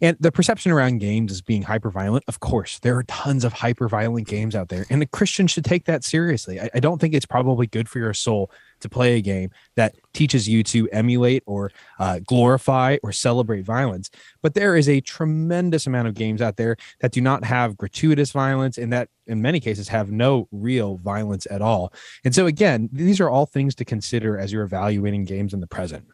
And 0.00 0.16
the 0.20 0.32
perception 0.32 0.72
around 0.72 0.98
games 0.98 1.32
as 1.32 1.42
being 1.42 1.62
hyper 1.62 1.90
violent, 1.90 2.24
of 2.28 2.40
course, 2.40 2.78
there 2.80 2.96
are 2.96 3.02
tons 3.04 3.44
of 3.44 3.52
hyper 3.52 3.88
violent 3.88 4.26
games 4.26 4.54
out 4.54 4.68
there, 4.68 4.86
and 4.90 5.02
a 5.02 5.06
Christian 5.06 5.46
should 5.46 5.64
take 5.64 5.86
that 5.86 6.04
seriously. 6.04 6.60
I, 6.60 6.70
I 6.74 6.80
don't 6.80 7.00
think 7.00 7.14
it's 7.14 7.26
probably 7.26 7.66
good 7.66 7.88
for 7.88 7.98
your 7.98 8.14
soul 8.14 8.50
to 8.84 8.88
play 8.88 9.16
a 9.16 9.20
game 9.20 9.50
that 9.74 9.96
teaches 10.12 10.48
you 10.48 10.62
to 10.62 10.88
emulate 10.90 11.42
or 11.46 11.72
uh, 11.98 12.20
glorify 12.24 12.96
or 13.02 13.10
celebrate 13.10 13.62
violence. 13.62 14.10
But 14.42 14.54
there 14.54 14.76
is 14.76 14.88
a 14.88 15.00
tremendous 15.00 15.86
amount 15.86 16.06
of 16.06 16.14
games 16.14 16.40
out 16.40 16.56
there 16.56 16.76
that 17.00 17.12
do 17.12 17.20
not 17.20 17.44
have 17.44 17.76
gratuitous 17.76 18.30
violence 18.30 18.78
and 18.78 18.92
that, 18.92 19.08
in 19.26 19.42
many 19.42 19.58
cases, 19.58 19.88
have 19.88 20.12
no 20.12 20.46
real 20.52 20.98
violence 20.98 21.46
at 21.50 21.60
all. 21.60 21.92
And 22.24 22.34
so, 22.34 22.46
again, 22.46 22.88
these 22.92 23.20
are 23.20 23.28
all 23.28 23.46
things 23.46 23.74
to 23.76 23.84
consider 23.84 24.38
as 24.38 24.52
you're 24.52 24.62
evaluating 24.62 25.24
games 25.24 25.52
in 25.52 25.60
the 25.60 25.66
present. 25.66 26.06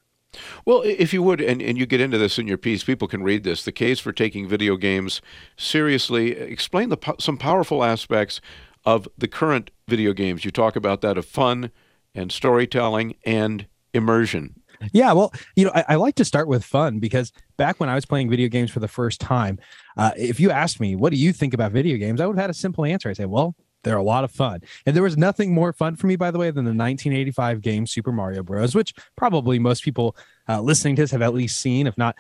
Well, 0.65 0.83
if 0.85 1.13
you 1.13 1.23
would, 1.25 1.41
and, 1.41 1.61
and 1.61 1.77
you 1.77 1.87
get 1.87 2.01
into 2.01 2.17
this 2.17 2.39
in 2.39 2.47
your 2.47 2.57
piece, 2.57 2.85
people 2.85 3.09
can 3.09 3.23
read 3.25 3.43
this. 3.43 3.65
The 3.65 3.73
case 3.73 3.99
for 3.99 4.13
taking 4.13 4.49
video 4.49 4.77
games 4.77 5.21
seriously. 5.57 6.33
Explain 6.33 6.89
the 6.89 7.15
some 7.19 7.37
powerful 7.37 7.83
aspects 7.83 8.41
of 8.85 9.09
the 9.19 9.29
current 9.29 9.71
video 9.89 10.13
games. 10.13 10.45
You 10.45 10.51
talk 10.51 10.77
about 10.77 11.01
that 11.01 11.19
of 11.19 11.27
fun 11.27 11.71
and 12.15 12.31
storytelling 12.31 13.17
and 13.25 13.67
immersion. 13.95 14.55
Yeah, 14.93 15.13
well, 15.13 15.33
you 15.57 15.67
know, 15.67 15.73
I, 15.75 15.85
I 15.91 15.95
like 15.97 16.15
to 16.17 16.25
start 16.25 16.49
with 16.49 16.65
fun 16.65 17.01
because 17.01 17.33
back 17.59 17.81
when 17.81 17.89
I 17.89 17.95
was 17.95 18.07
playing 18.07 18.31
video 18.31 18.49
games 18.49 18.71
for 18.71 18.81
the 18.81 18.89
first 18.89 19.21
time, 19.21 19.59
uh, 19.97 20.13
if 20.17 20.41
you 20.41 20.51
asked 20.51 20.81
me, 20.81 20.97
what 20.97 21.11
do 21.11 21.19
you 21.19 21.33
think 21.33 21.53
about 21.53 21.73
video 21.73 21.99
games? 21.99 22.21
I 22.21 22.27
would 22.27 22.37
have 22.37 22.45
had 22.45 22.51
a 22.51 22.55
simple 22.55 22.87
answer. 22.87 23.11
I 23.11 23.13
say, 23.13 23.27
well, 23.27 23.55
they're 23.83 23.97
a 23.97 24.03
lot 24.03 24.25
of 24.25 24.31
fun. 24.31 24.61
And 24.87 24.95
there 24.95 25.03
was 25.03 25.17
nothing 25.17 25.55
more 25.55 25.73
fun 25.73 25.97
for 25.97 26.07
me, 26.07 26.17
by 26.17 26.31
the 26.31 26.39
way, 26.39 26.47
than 26.47 26.65
the 26.65 26.71
1985 26.71 27.61
game 27.61 27.87
Super 27.87 28.13
Mario 28.13 28.43
Bros., 28.43 28.75
which 28.75 28.95
probably 29.17 29.59
most 29.59 29.83
people 29.85 30.17
uh, 30.49 30.61
listening 30.61 30.97
to 30.97 31.03
this 31.03 31.11
have 31.11 31.23
at 31.23 31.35
least 31.35 31.61
seen, 31.61 31.87
if 31.87 31.97
not 31.97 32.17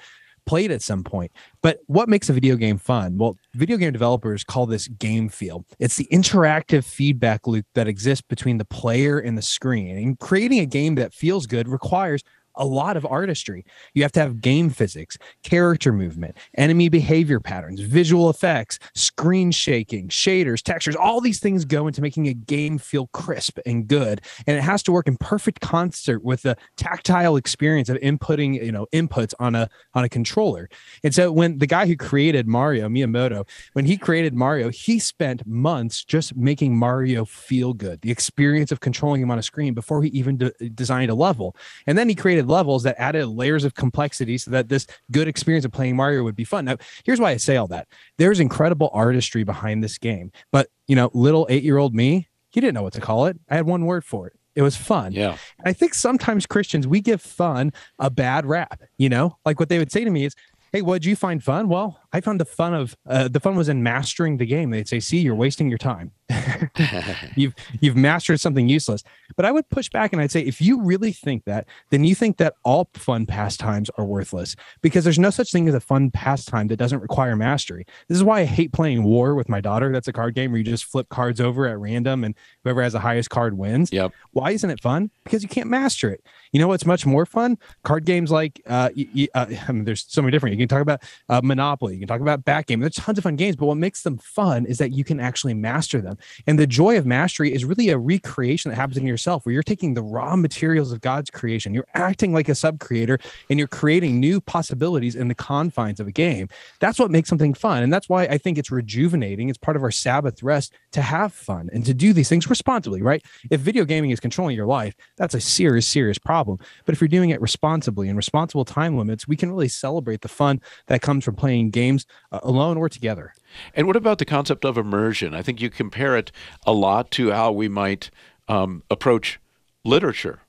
played 0.50 0.72
at 0.72 0.82
some 0.82 1.04
point. 1.04 1.30
But 1.62 1.78
what 1.86 2.08
makes 2.08 2.28
a 2.28 2.32
video 2.32 2.56
game 2.56 2.76
fun? 2.76 3.16
Well, 3.16 3.36
video 3.54 3.76
game 3.76 3.92
developers 3.92 4.42
call 4.42 4.66
this 4.66 4.88
game 4.88 5.28
feel. 5.28 5.64
It's 5.78 5.94
the 5.94 6.08
interactive 6.10 6.82
feedback 6.82 7.46
loop 7.46 7.66
that 7.76 7.86
exists 7.86 8.26
between 8.28 8.58
the 8.58 8.64
player 8.64 9.20
and 9.20 9.38
the 9.38 9.42
screen. 9.42 9.96
And 9.96 10.18
creating 10.18 10.58
a 10.58 10.66
game 10.66 10.96
that 10.96 11.14
feels 11.14 11.46
good 11.46 11.68
requires 11.68 12.24
a 12.60 12.64
lot 12.64 12.96
of 12.96 13.04
artistry. 13.06 13.64
You 13.94 14.02
have 14.02 14.12
to 14.12 14.20
have 14.20 14.40
game 14.40 14.70
physics, 14.70 15.18
character 15.42 15.92
movement, 15.92 16.36
enemy 16.56 16.88
behavior 16.88 17.40
patterns, 17.40 17.80
visual 17.80 18.30
effects, 18.30 18.78
screen 18.94 19.50
shaking, 19.50 20.08
shaders, 20.08 20.62
textures. 20.62 20.94
All 20.94 21.20
these 21.20 21.40
things 21.40 21.64
go 21.64 21.86
into 21.86 22.02
making 22.02 22.28
a 22.28 22.34
game 22.34 22.78
feel 22.78 23.08
crisp 23.08 23.58
and 23.66 23.88
good. 23.88 24.20
And 24.46 24.56
it 24.56 24.62
has 24.62 24.82
to 24.84 24.92
work 24.92 25.08
in 25.08 25.16
perfect 25.16 25.60
concert 25.60 26.22
with 26.22 26.42
the 26.42 26.56
tactile 26.76 27.36
experience 27.36 27.88
of 27.88 27.96
inputting, 27.98 28.62
you 28.62 28.72
know, 28.72 28.86
inputs 28.92 29.32
on 29.40 29.54
a 29.54 29.68
on 29.94 30.04
a 30.04 30.08
controller. 30.08 30.68
And 31.02 31.14
so 31.14 31.32
when 31.32 31.58
the 31.58 31.66
guy 31.66 31.86
who 31.86 31.96
created 31.96 32.46
Mario, 32.46 32.88
Miyamoto, 32.88 33.48
when 33.72 33.86
he 33.86 33.96
created 33.96 34.34
Mario, 34.34 34.68
he 34.68 34.98
spent 34.98 35.46
months 35.46 36.04
just 36.04 36.36
making 36.36 36.76
Mario 36.76 37.24
feel 37.24 37.72
good, 37.72 38.02
the 38.02 38.10
experience 38.10 38.70
of 38.70 38.80
controlling 38.80 39.22
him 39.22 39.30
on 39.30 39.38
a 39.38 39.42
screen 39.42 39.72
before 39.72 40.02
he 40.02 40.10
even 40.10 40.36
de- 40.36 40.52
designed 40.74 41.10
a 41.10 41.14
level. 41.14 41.56
And 41.86 41.96
then 41.96 42.08
he 42.08 42.14
created 42.14 42.49
levels 42.50 42.82
that 42.82 43.00
added 43.00 43.26
layers 43.26 43.64
of 43.64 43.74
complexity 43.74 44.36
so 44.36 44.50
that 44.50 44.68
this 44.68 44.86
good 45.10 45.28
experience 45.28 45.64
of 45.64 45.72
playing 45.72 45.96
Mario 45.96 46.22
would 46.24 46.36
be 46.36 46.44
fun. 46.44 46.66
Now, 46.66 46.76
here's 47.04 47.20
why 47.20 47.30
I 47.30 47.36
say 47.38 47.56
all 47.56 47.68
that. 47.68 47.88
There's 48.18 48.40
incredible 48.40 48.90
artistry 48.92 49.44
behind 49.44 49.82
this 49.82 49.96
game, 49.96 50.32
but 50.52 50.68
you 50.86 50.96
know, 50.96 51.10
little 51.14 51.46
8-year-old 51.48 51.94
me, 51.94 52.28
he 52.50 52.60
didn't 52.60 52.74
know 52.74 52.82
what 52.82 52.92
to 52.94 53.00
call 53.00 53.26
it. 53.26 53.38
I 53.48 53.54
had 53.56 53.66
one 53.66 53.86
word 53.86 54.04
for 54.04 54.26
it. 54.26 54.34
It 54.56 54.62
was 54.62 54.76
fun. 54.76 55.12
Yeah. 55.12 55.36
I 55.64 55.72
think 55.72 55.94
sometimes 55.94 56.44
Christians 56.44 56.86
we 56.86 57.00
give 57.00 57.22
fun 57.22 57.72
a 58.00 58.10
bad 58.10 58.44
rap. 58.44 58.82
You 58.98 59.08
know, 59.08 59.38
like 59.44 59.60
what 59.60 59.68
they 59.68 59.78
would 59.78 59.92
say 59.92 60.02
to 60.04 60.10
me 60.10 60.24
is, 60.24 60.34
"Hey, 60.72 60.82
what'd 60.82 61.04
you 61.04 61.14
find 61.14 61.42
fun?" 61.42 61.68
Well, 61.68 62.00
I 62.12 62.20
found 62.20 62.40
the 62.40 62.44
fun 62.44 62.74
of 62.74 62.96
uh, 63.06 63.28
the 63.28 63.40
fun 63.40 63.56
was 63.56 63.68
in 63.68 63.82
mastering 63.82 64.38
the 64.38 64.46
game. 64.46 64.70
They'd 64.70 64.88
say, 64.88 65.00
"See, 65.00 65.18
you're 65.18 65.34
wasting 65.34 65.68
your 65.68 65.78
time. 65.78 66.12
you've 67.36 67.54
you've 67.80 67.96
mastered 67.96 68.40
something 68.40 68.68
useless." 68.68 69.02
But 69.36 69.44
I 69.44 69.52
would 69.52 69.68
push 69.68 69.88
back 69.88 70.12
and 70.12 70.20
I'd 70.20 70.30
say, 70.30 70.40
if 70.40 70.60
you 70.60 70.82
really 70.82 71.12
think 71.12 71.44
that, 71.44 71.66
then 71.90 72.04
you 72.04 72.14
think 72.14 72.36
that 72.38 72.54
all 72.64 72.90
fun 72.94 73.26
pastimes 73.26 73.90
are 73.96 74.04
worthless 74.04 74.56
because 74.82 75.04
there's 75.04 75.18
no 75.18 75.30
such 75.30 75.52
thing 75.52 75.68
as 75.68 75.74
a 75.74 75.80
fun 75.80 76.10
pastime 76.10 76.68
that 76.68 76.76
doesn't 76.76 77.00
require 77.00 77.36
mastery. 77.36 77.86
This 78.08 78.16
is 78.16 78.24
why 78.24 78.40
I 78.40 78.44
hate 78.44 78.72
playing 78.72 79.04
War 79.04 79.34
with 79.34 79.48
my 79.48 79.60
daughter. 79.60 79.92
That's 79.92 80.08
a 80.08 80.12
card 80.12 80.34
game 80.34 80.52
where 80.52 80.58
you 80.58 80.64
just 80.64 80.84
flip 80.84 81.08
cards 81.08 81.40
over 81.40 81.66
at 81.66 81.78
random 81.78 82.24
and 82.24 82.34
whoever 82.64 82.82
has 82.82 82.92
the 82.92 83.00
highest 83.00 83.30
card 83.30 83.56
wins. 83.56 83.92
Yep. 83.92 84.12
Why 84.32 84.50
isn't 84.50 84.68
it 84.68 84.80
fun? 84.80 85.10
Because 85.24 85.42
you 85.42 85.48
can't 85.48 85.68
master 85.68 86.10
it. 86.10 86.24
You 86.52 86.60
know 86.60 86.68
what's 86.68 86.86
much 86.86 87.06
more 87.06 87.26
fun? 87.26 87.58
Card 87.84 88.04
games 88.04 88.30
like 88.30 88.60
uh, 88.66 88.90
uh 89.34 89.46
I 89.68 89.72
mean, 89.72 89.84
there's 89.84 90.04
so 90.08 90.22
many 90.22 90.32
different. 90.32 90.54
You 90.54 90.58
can 90.58 90.68
talk 90.68 90.82
about 90.82 91.02
uh, 91.28 91.40
Monopoly. 91.42 91.99
You 92.00 92.06
can 92.06 92.14
talk 92.14 92.22
about 92.22 92.46
backgammon. 92.46 92.80
There's 92.80 92.94
tons 92.94 93.18
of 93.18 93.24
fun 93.24 93.36
games, 93.36 93.56
but 93.56 93.66
what 93.66 93.76
makes 93.76 94.04
them 94.04 94.16
fun 94.16 94.64
is 94.64 94.78
that 94.78 94.92
you 94.92 95.04
can 95.04 95.20
actually 95.20 95.52
master 95.52 96.00
them. 96.00 96.16
And 96.46 96.58
the 96.58 96.66
joy 96.66 96.96
of 96.96 97.04
mastery 97.04 97.52
is 97.52 97.62
really 97.62 97.90
a 97.90 97.98
recreation 97.98 98.70
that 98.70 98.76
happens 98.76 98.96
in 98.96 99.06
yourself, 99.06 99.44
where 99.44 99.52
you're 99.52 99.62
taking 99.62 99.92
the 99.92 100.02
raw 100.02 100.34
materials 100.34 100.92
of 100.92 101.02
God's 101.02 101.28
creation, 101.28 101.74
you're 101.74 101.86
acting 101.92 102.32
like 102.32 102.48
a 102.48 102.54
sub 102.54 102.80
creator, 102.80 103.18
and 103.50 103.58
you're 103.58 103.68
creating 103.68 104.18
new 104.18 104.40
possibilities 104.40 105.14
in 105.14 105.28
the 105.28 105.34
confines 105.34 106.00
of 106.00 106.06
a 106.06 106.12
game. 106.12 106.48
That's 106.78 106.98
what 106.98 107.10
makes 107.10 107.28
something 107.28 107.52
fun, 107.52 107.82
and 107.82 107.92
that's 107.92 108.08
why 108.08 108.22
I 108.22 108.38
think 108.38 108.56
it's 108.56 108.70
rejuvenating. 108.70 109.50
It's 109.50 109.58
part 109.58 109.76
of 109.76 109.82
our 109.82 109.90
Sabbath 109.90 110.42
rest 110.42 110.72
to 110.92 111.02
have 111.02 111.34
fun 111.34 111.68
and 111.70 111.84
to 111.84 111.92
do 111.92 112.14
these 112.14 112.30
things 112.30 112.48
responsibly. 112.48 113.02
Right? 113.02 113.22
If 113.50 113.60
video 113.60 113.84
gaming 113.84 114.08
is 114.08 114.20
controlling 114.20 114.56
your 114.56 114.64
life, 114.64 114.94
that's 115.18 115.34
a 115.34 115.40
serious, 115.40 115.86
serious 115.86 116.16
problem. 116.16 116.58
But 116.86 116.94
if 116.94 117.02
you're 117.02 117.08
doing 117.08 117.28
it 117.28 117.42
responsibly 117.42 118.08
and 118.08 118.16
responsible 118.16 118.64
time 118.64 118.96
limits, 118.96 119.28
we 119.28 119.36
can 119.36 119.50
really 119.50 119.68
celebrate 119.68 120.22
the 120.22 120.28
fun 120.28 120.62
that 120.86 121.02
comes 121.02 121.26
from 121.26 121.34
playing 121.34 121.70
games 121.70 121.89
uh, 121.98 122.40
alone 122.42 122.76
or 122.76 122.88
together. 122.88 123.32
And 123.74 123.86
what 123.86 123.96
about 123.96 124.18
the 124.18 124.24
concept 124.24 124.64
of 124.64 124.78
immersion? 124.78 125.34
I 125.34 125.42
think 125.42 125.60
you 125.60 125.70
compare 125.70 126.16
it 126.16 126.30
a 126.66 126.72
lot 126.72 127.10
to 127.12 127.32
how 127.32 127.52
we 127.52 127.68
might 127.68 128.10
um, 128.48 128.82
approach 128.90 129.40
literature. 129.84 130.40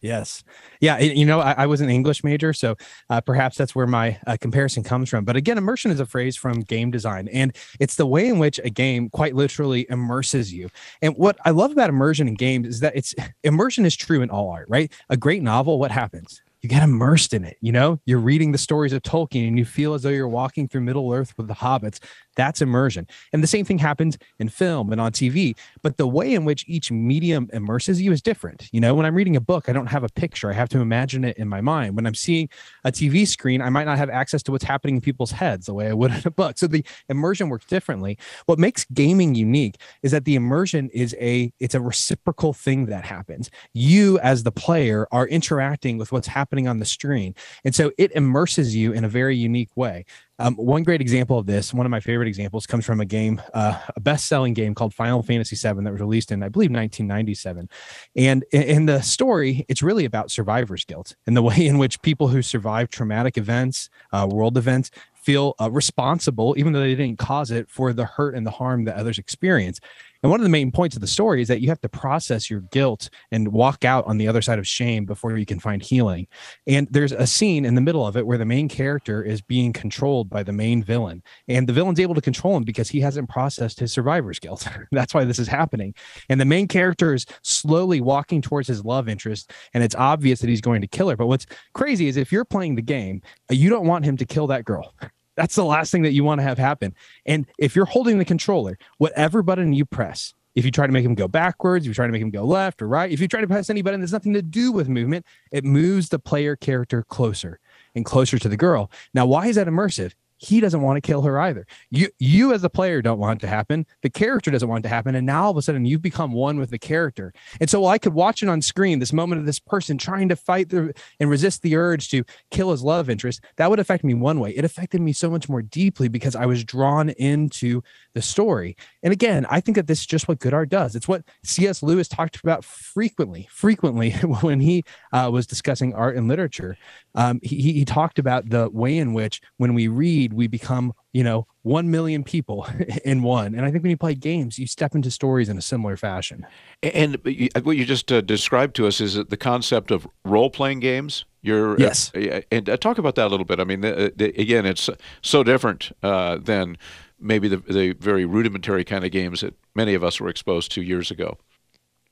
Yes. 0.00 0.44
Yeah. 0.80 0.98
You 0.98 1.24
know, 1.24 1.40
I, 1.40 1.52
I 1.52 1.66
was 1.66 1.80
an 1.80 1.88
English 1.88 2.22
major, 2.24 2.52
so 2.52 2.76
uh, 3.08 3.22
perhaps 3.22 3.56
that's 3.56 3.74
where 3.74 3.86
my 3.86 4.18
uh, 4.26 4.36
comparison 4.38 4.82
comes 4.82 5.08
from. 5.08 5.24
But 5.24 5.34
again, 5.34 5.56
immersion 5.56 5.90
is 5.90 5.98
a 5.98 6.04
phrase 6.04 6.36
from 6.36 6.60
game 6.60 6.90
design, 6.90 7.26
and 7.28 7.56
it's 7.80 7.96
the 7.96 8.04
way 8.04 8.28
in 8.28 8.38
which 8.38 8.60
a 8.62 8.68
game 8.68 9.08
quite 9.08 9.34
literally 9.34 9.86
immerses 9.88 10.52
you. 10.52 10.68
And 11.00 11.16
what 11.16 11.38
I 11.46 11.50
love 11.50 11.72
about 11.72 11.88
immersion 11.88 12.28
in 12.28 12.34
games 12.34 12.66
is 12.68 12.80
that 12.80 12.94
it's 12.94 13.14
immersion 13.44 13.86
is 13.86 13.96
true 13.96 14.20
in 14.20 14.28
all 14.28 14.50
art, 14.50 14.66
right? 14.68 14.92
A 15.08 15.16
great 15.16 15.42
novel, 15.42 15.78
what 15.78 15.90
happens? 15.90 16.42
You 16.64 16.70
get 16.70 16.82
immersed 16.82 17.34
in 17.34 17.44
it. 17.44 17.58
You 17.60 17.72
know, 17.72 18.00
you're 18.06 18.18
reading 18.18 18.52
the 18.52 18.58
stories 18.58 18.94
of 18.94 19.02
Tolkien 19.02 19.48
and 19.48 19.58
you 19.58 19.66
feel 19.66 19.92
as 19.92 20.02
though 20.02 20.08
you're 20.08 20.26
walking 20.26 20.66
through 20.66 20.80
Middle 20.80 21.12
Earth 21.12 21.34
with 21.36 21.46
the 21.46 21.52
hobbits. 21.52 22.00
That's 22.36 22.60
immersion. 22.60 23.06
And 23.32 23.42
the 23.42 23.46
same 23.46 23.64
thing 23.64 23.78
happens 23.78 24.18
in 24.38 24.48
film 24.48 24.92
and 24.92 25.00
on 25.00 25.12
TV. 25.12 25.56
But 25.82 25.96
the 25.96 26.06
way 26.06 26.34
in 26.34 26.44
which 26.44 26.64
each 26.66 26.90
medium 26.90 27.48
immerses 27.52 28.00
you 28.00 28.12
is 28.12 28.22
different. 28.22 28.68
You 28.72 28.80
know, 28.80 28.94
when 28.94 29.06
I'm 29.06 29.14
reading 29.14 29.36
a 29.36 29.40
book, 29.40 29.68
I 29.68 29.72
don't 29.72 29.86
have 29.86 30.04
a 30.04 30.08
picture, 30.08 30.50
I 30.50 30.54
have 30.54 30.68
to 30.70 30.80
imagine 30.80 31.24
it 31.24 31.36
in 31.36 31.48
my 31.48 31.60
mind. 31.60 31.96
When 31.96 32.06
I'm 32.06 32.14
seeing 32.14 32.48
a 32.84 32.92
TV 32.92 33.26
screen, 33.26 33.60
I 33.62 33.70
might 33.70 33.84
not 33.84 33.98
have 33.98 34.10
access 34.10 34.42
to 34.44 34.52
what's 34.52 34.64
happening 34.64 34.96
in 34.96 35.00
people's 35.00 35.32
heads 35.32 35.66
the 35.66 35.74
way 35.74 35.88
I 35.88 35.92
would 35.92 36.10
in 36.12 36.22
a 36.24 36.30
book. 36.30 36.58
So 36.58 36.66
the 36.66 36.84
immersion 37.08 37.48
works 37.48 37.66
differently. 37.66 38.18
What 38.46 38.58
makes 38.58 38.84
gaming 38.92 39.34
unique 39.34 39.76
is 40.02 40.12
that 40.12 40.24
the 40.24 40.34
immersion 40.34 40.90
is 40.90 41.14
a 41.20 41.52
it's 41.60 41.74
a 41.74 41.80
reciprocal 41.80 42.52
thing 42.52 42.86
that 42.86 43.04
happens. 43.04 43.50
You 43.72 44.18
as 44.20 44.42
the 44.42 44.52
player 44.52 45.06
are 45.12 45.26
interacting 45.26 45.98
with 45.98 46.12
what's 46.12 46.28
happening 46.28 46.68
on 46.68 46.78
the 46.78 46.84
screen. 46.84 47.34
And 47.64 47.74
so 47.74 47.92
it 47.98 48.12
immerses 48.12 48.74
you 48.74 48.92
in 48.92 49.04
a 49.04 49.08
very 49.08 49.36
unique 49.36 49.76
way. 49.76 50.04
Um, 50.38 50.56
one 50.56 50.82
great 50.82 51.00
example 51.00 51.38
of 51.38 51.46
this, 51.46 51.72
one 51.72 51.86
of 51.86 51.90
my 51.90 52.00
favorite 52.00 52.26
examples, 52.26 52.66
comes 52.66 52.84
from 52.84 53.00
a 53.00 53.04
game, 53.04 53.40
uh, 53.52 53.78
a 53.94 54.00
best-selling 54.00 54.52
game 54.52 54.74
called 54.74 54.92
Final 54.92 55.22
Fantasy 55.22 55.54
VII 55.54 55.84
that 55.84 55.92
was 55.92 56.00
released 56.00 56.32
in, 56.32 56.42
I 56.42 56.48
believe, 56.48 56.70
1997. 56.70 57.68
And 58.16 58.44
in, 58.50 58.86
the 58.86 59.00
story, 59.00 59.64
it's 59.68 59.82
really 59.82 60.04
about 60.04 60.32
survivor's 60.32 60.84
guilt 60.84 61.14
and 61.26 61.36
the 61.36 61.42
way 61.50 61.66
in 61.66 61.78
which 61.78 62.02
people 62.02 62.28
who 62.28 62.42
survive 62.42 62.90
traumatic 62.90 63.38
events, 63.38 63.88
uh, 64.12 64.26
world 64.28 64.58
events, 64.58 64.90
feel 65.14 65.54
uh, 65.60 65.70
responsible, 65.70 66.54
even 66.58 66.72
though 66.72 66.80
they 66.80 66.94
didn't 66.94 67.18
cause 67.18 67.50
it, 67.50 67.70
for 67.70 67.92
the 67.92 68.04
hurt 68.04 68.34
and 68.34 68.46
the 68.46 68.50
harm 68.50 68.84
that 68.84 68.96
others 68.96 69.18
experience. 69.18 69.80
And 70.24 70.30
one 70.30 70.40
of 70.40 70.44
the 70.44 70.50
main 70.50 70.72
points 70.72 70.96
of 70.96 71.02
the 71.02 71.06
story 71.06 71.42
is 71.42 71.48
that 71.48 71.60
you 71.60 71.68
have 71.68 71.82
to 71.82 71.88
process 71.90 72.48
your 72.48 72.60
guilt 72.60 73.10
and 73.30 73.48
walk 73.48 73.84
out 73.84 74.06
on 74.06 74.16
the 74.16 74.26
other 74.26 74.40
side 74.40 74.58
of 74.58 74.66
shame 74.66 75.04
before 75.04 75.36
you 75.36 75.44
can 75.44 75.60
find 75.60 75.82
healing. 75.82 76.26
And 76.66 76.88
there's 76.90 77.12
a 77.12 77.26
scene 77.26 77.66
in 77.66 77.74
the 77.74 77.82
middle 77.82 78.06
of 78.06 78.16
it 78.16 78.26
where 78.26 78.38
the 78.38 78.46
main 78.46 78.66
character 78.66 79.22
is 79.22 79.42
being 79.42 79.74
controlled 79.74 80.30
by 80.30 80.42
the 80.42 80.50
main 80.50 80.82
villain. 80.82 81.22
And 81.46 81.68
the 81.68 81.74
villain's 81.74 82.00
able 82.00 82.14
to 82.14 82.22
control 82.22 82.56
him 82.56 82.62
because 82.62 82.88
he 82.88 83.00
hasn't 83.00 83.28
processed 83.28 83.78
his 83.78 83.92
survivor's 83.92 84.38
guilt. 84.38 84.66
That's 84.92 85.12
why 85.12 85.24
this 85.24 85.38
is 85.38 85.46
happening. 85.46 85.94
And 86.30 86.40
the 86.40 86.46
main 86.46 86.68
character 86.68 87.12
is 87.12 87.26
slowly 87.42 88.00
walking 88.00 88.40
towards 88.40 88.66
his 88.66 88.82
love 88.82 89.10
interest. 89.10 89.52
And 89.74 89.84
it's 89.84 89.94
obvious 89.94 90.40
that 90.40 90.48
he's 90.48 90.62
going 90.62 90.80
to 90.80 90.88
kill 90.88 91.10
her. 91.10 91.18
But 91.18 91.26
what's 91.26 91.44
crazy 91.74 92.08
is 92.08 92.16
if 92.16 92.32
you're 92.32 92.46
playing 92.46 92.76
the 92.76 92.82
game, 92.82 93.20
you 93.50 93.68
don't 93.68 93.86
want 93.86 94.06
him 94.06 94.16
to 94.16 94.24
kill 94.24 94.46
that 94.46 94.64
girl. 94.64 94.94
That's 95.36 95.54
the 95.54 95.64
last 95.64 95.90
thing 95.90 96.02
that 96.02 96.12
you 96.12 96.24
want 96.24 96.40
to 96.40 96.42
have 96.44 96.58
happen. 96.58 96.94
And 97.26 97.46
if 97.58 97.74
you're 97.74 97.86
holding 97.86 98.18
the 98.18 98.24
controller, 98.24 98.78
whatever 98.98 99.42
button 99.42 99.72
you 99.72 99.84
press, 99.84 100.34
if 100.54 100.64
you 100.64 100.70
try 100.70 100.86
to 100.86 100.92
make 100.92 101.04
him 101.04 101.14
go 101.14 101.26
backwards, 101.26 101.84
if 101.84 101.88
you 101.88 101.94
try 101.94 102.06
to 102.06 102.12
make 102.12 102.22
him 102.22 102.30
go 102.30 102.44
left 102.44 102.80
or 102.80 102.88
right, 102.88 103.10
if 103.10 103.20
you 103.20 103.26
try 103.26 103.40
to 103.40 103.46
press 103.46 103.70
any 103.70 103.82
button 103.82 104.00
that's 104.00 104.12
nothing 104.12 104.34
to 104.34 104.42
do 104.42 104.70
with 104.70 104.88
movement, 104.88 105.26
it 105.50 105.64
moves 105.64 106.08
the 106.08 106.18
player 106.18 106.54
character 106.54 107.02
closer 107.02 107.58
and 107.94 108.04
closer 108.04 108.38
to 108.38 108.48
the 108.48 108.56
girl. 108.56 108.90
Now, 109.12 109.26
why 109.26 109.48
is 109.48 109.56
that 109.56 109.66
immersive? 109.66 110.12
He 110.38 110.60
doesn't 110.60 110.82
want 110.82 110.96
to 110.96 111.00
kill 111.00 111.22
her 111.22 111.40
either. 111.40 111.66
You 111.90 112.08
you 112.18 112.52
as 112.52 112.64
a 112.64 112.70
player 112.70 113.00
don't 113.02 113.18
want 113.18 113.40
it 113.40 113.46
to 113.46 113.48
happen. 113.48 113.86
The 114.02 114.10
character 114.10 114.50
doesn't 114.50 114.68
want 114.68 114.84
it 114.84 114.88
to 114.88 114.94
happen. 114.94 115.14
And 115.14 115.26
now 115.26 115.44
all 115.44 115.50
of 115.50 115.56
a 115.56 115.62
sudden 115.62 115.84
you've 115.84 116.02
become 116.02 116.32
one 116.32 116.58
with 116.58 116.70
the 116.70 116.78
character. 116.78 117.32
And 117.60 117.70
so 117.70 117.86
I 117.86 117.98
could 117.98 118.14
watch 118.14 118.42
it 118.42 118.48
on 118.48 118.62
screen, 118.62 118.98
this 118.98 119.12
moment 119.12 119.40
of 119.40 119.46
this 119.46 119.58
person 119.58 119.98
trying 119.98 120.28
to 120.28 120.36
fight 120.36 120.68
the, 120.70 120.92
and 121.20 121.30
resist 121.30 121.62
the 121.62 121.76
urge 121.76 122.08
to 122.10 122.24
kill 122.50 122.70
his 122.70 122.82
love 122.82 123.08
interest, 123.08 123.40
that 123.56 123.70
would 123.70 123.78
affect 123.78 124.04
me 124.04 124.14
one 124.14 124.40
way. 124.40 124.50
It 124.50 124.64
affected 124.64 125.00
me 125.00 125.12
so 125.12 125.30
much 125.30 125.48
more 125.48 125.62
deeply 125.62 126.08
because 126.08 126.36
I 126.36 126.46
was 126.46 126.64
drawn 126.64 127.10
into 127.10 127.82
the 128.14 128.22
story. 128.22 128.76
And 129.02 129.12
again, 129.12 129.46
I 129.50 129.60
think 129.60 129.76
that 129.76 129.86
this 129.86 130.00
is 130.00 130.06
just 130.06 130.28
what 130.28 130.38
good 130.38 130.54
art 130.54 130.68
does. 130.68 130.94
It's 130.94 131.08
what 131.08 131.24
C.S. 131.42 131.82
Lewis 131.82 132.08
talked 132.08 132.36
about 132.42 132.64
frequently, 132.64 133.48
frequently 133.50 134.10
when 134.40 134.60
he 134.60 134.84
uh, 135.12 135.30
was 135.32 135.46
discussing 135.46 135.94
art 135.94 136.16
and 136.16 136.28
literature. 136.28 136.76
Um, 137.14 137.40
he, 137.42 137.72
he 137.72 137.84
talked 137.84 138.18
about 138.18 138.50
the 138.50 138.68
way 138.70 138.98
in 138.98 139.12
which 139.12 139.40
when 139.56 139.74
we 139.74 139.88
read, 139.88 140.32
we 140.32 140.46
become, 140.46 140.92
you 141.12 141.22
know, 141.22 141.46
1 141.62 141.90
million 141.90 142.24
people 142.24 142.66
in 143.04 143.22
one. 143.22 143.54
And 143.54 143.64
I 143.64 143.70
think 143.70 143.82
when 143.82 143.90
you 143.90 143.96
play 143.96 144.14
games, 144.14 144.58
you 144.58 144.66
step 144.66 144.94
into 144.94 145.10
stories 145.10 145.48
in 145.48 145.56
a 145.56 145.62
similar 145.62 145.96
fashion. 145.96 146.46
And 146.82 147.16
what 147.62 147.76
you 147.76 147.84
just 147.84 148.10
uh, 148.10 148.20
described 148.20 148.74
to 148.76 148.86
us 148.86 149.00
is 149.00 149.14
the 149.14 149.36
concept 149.36 149.90
of 149.90 150.08
role 150.24 150.50
playing 150.50 150.80
games. 150.80 151.24
You're, 151.42 151.74
uh, 151.74 151.78
yes. 151.78 152.12
Uh, 152.14 152.40
and 152.50 152.68
uh, 152.68 152.76
talk 152.76 152.98
about 152.98 153.14
that 153.16 153.26
a 153.26 153.28
little 153.28 153.46
bit. 153.46 153.60
I 153.60 153.64
mean, 153.64 153.82
the, 153.82 154.12
the, 154.16 154.28
again, 154.40 154.66
it's 154.66 154.90
so 155.22 155.44
different 155.44 155.92
uh, 156.02 156.38
than 156.38 156.78
maybe 157.20 157.48
the, 157.48 157.58
the 157.58 157.92
very 157.92 158.24
rudimentary 158.24 158.84
kind 158.84 159.04
of 159.04 159.10
games 159.10 159.42
that 159.42 159.54
many 159.74 159.94
of 159.94 160.02
us 160.02 160.20
were 160.20 160.28
exposed 160.28 160.72
to 160.72 160.82
years 160.82 161.10
ago. 161.10 161.38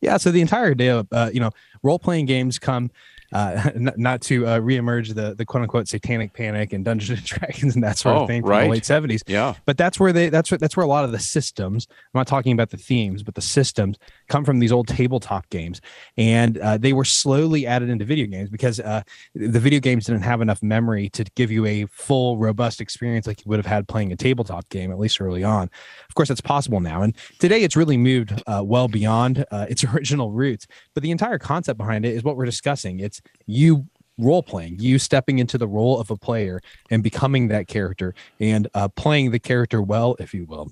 Yeah, 0.01 0.17
so 0.17 0.33
the 0.33 0.41
entire 0.41 0.75
day 0.75 0.89
of 0.89 1.07
uh, 1.13 1.31
you 1.33 1.39
know 1.39 1.53
role 1.83 1.99
playing 1.99 2.27
games 2.27 2.59
come 2.59 2.91
uh, 3.33 3.71
not, 3.77 3.99
not 3.99 4.21
to 4.23 4.47
uh, 4.47 4.61
reemerge 4.61 5.15
the 5.15 5.35
the 5.35 5.45
quote 5.45 5.63
unquote 5.63 5.89
satanic 5.89 6.33
panic 6.33 6.73
and 6.73 6.85
Dungeons 6.85 7.19
and 7.19 7.27
Dragons 7.27 7.75
and 7.75 7.85
that 7.85 7.99
sort 7.99 8.17
oh, 8.17 8.23
of 8.23 8.29
thing 8.29 8.43
from 8.43 8.51
right. 8.51 8.65
the 8.65 8.71
late 8.71 8.85
seventies. 8.85 9.23
Yeah, 9.27 9.55
but 9.65 9.77
that's 9.77 9.99
where 9.99 10.13
they 10.13 10.29
that's 10.29 10.51
where 10.51 10.59
that's 10.59 10.77
where 10.77 10.85
a 10.85 10.89
lot 10.89 11.05
of 11.05 11.13
the 11.13 11.19
systems. 11.19 11.87
I'm 11.91 12.19
not 12.19 12.27
talking 12.27 12.53
about 12.53 12.71
the 12.71 12.77
themes, 12.77 13.23
but 13.23 13.35
the 13.35 13.41
systems 13.41 13.99
come 14.29 14.45
from 14.45 14.59
these 14.59 14.73
old 14.73 14.89
tabletop 14.89 15.49
games, 15.51 15.81
and 16.17 16.59
uh, 16.59 16.79
they 16.79 16.93
were 16.93 17.05
slowly 17.05 17.67
added 17.67 17.89
into 17.89 18.05
video 18.05 18.27
games 18.27 18.51
because 18.51 18.81
uh, 18.81 19.03
the 19.35 19.61
video 19.61 19.81
games 19.81 20.07
didn't 20.07 20.23
have 20.23 20.41
enough 20.41 20.63
memory 20.63 21.09
to 21.11 21.25
give 21.35 21.51
you 21.51 21.67
a 21.67 21.87
full, 21.87 22.39
robust 22.39 22.81
experience 22.81 23.27
like 23.27 23.45
you 23.45 23.49
would 23.49 23.59
have 23.59 23.67
had 23.67 23.89
playing 23.89 24.13
a 24.13 24.17
tabletop 24.17 24.69
game, 24.69 24.91
at 24.91 24.99
least 24.99 25.21
early 25.21 25.45
on. 25.45 25.71
Of 26.09 26.15
course, 26.15 26.29
that's 26.29 26.41
possible 26.41 26.81
now, 26.81 27.03
and 27.03 27.17
today 27.39 27.63
it's 27.63 27.77
really 27.77 27.97
moved 27.97 28.43
uh, 28.47 28.63
well 28.65 28.89
beyond 28.89 29.45
uh, 29.51 29.67
its 29.69 29.85
original 29.95 30.31
roots. 30.31 30.67
But 30.95 31.03
the 31.03 31.11
entire 31.11 31.39
concept 31.39 31.79
behind 31.79 32.05
it 32.05 32.15
is 32.15 32.23
what 32.23 32.37
we're 32.37 32.45
discussing. 32.45 33.01
It's 33.01 33.22
you 33.47 33.87
role 34.19 34.43
playing, 34.43 34.79
you 34.79 34.99
stepping 34.99 35.39
into 35.39 35.59
the 35.59 35.67
role 35.67 35.99
of 35.99 36.11
a 36.11 36.17
player 36.17 36.61
and 36.91 37.03
becoming 37.03 37.49
that 37.49 37.67
character 37.67 38.15
and 38.41 38.69
uh, 38.75 38.89
playing 38.89 39.31
the 39.31 39.39
character 39.39 39.83
well, 39.83 40.17
if 40.19 40.35
you 40.35 40.45
will. 40.45 40.71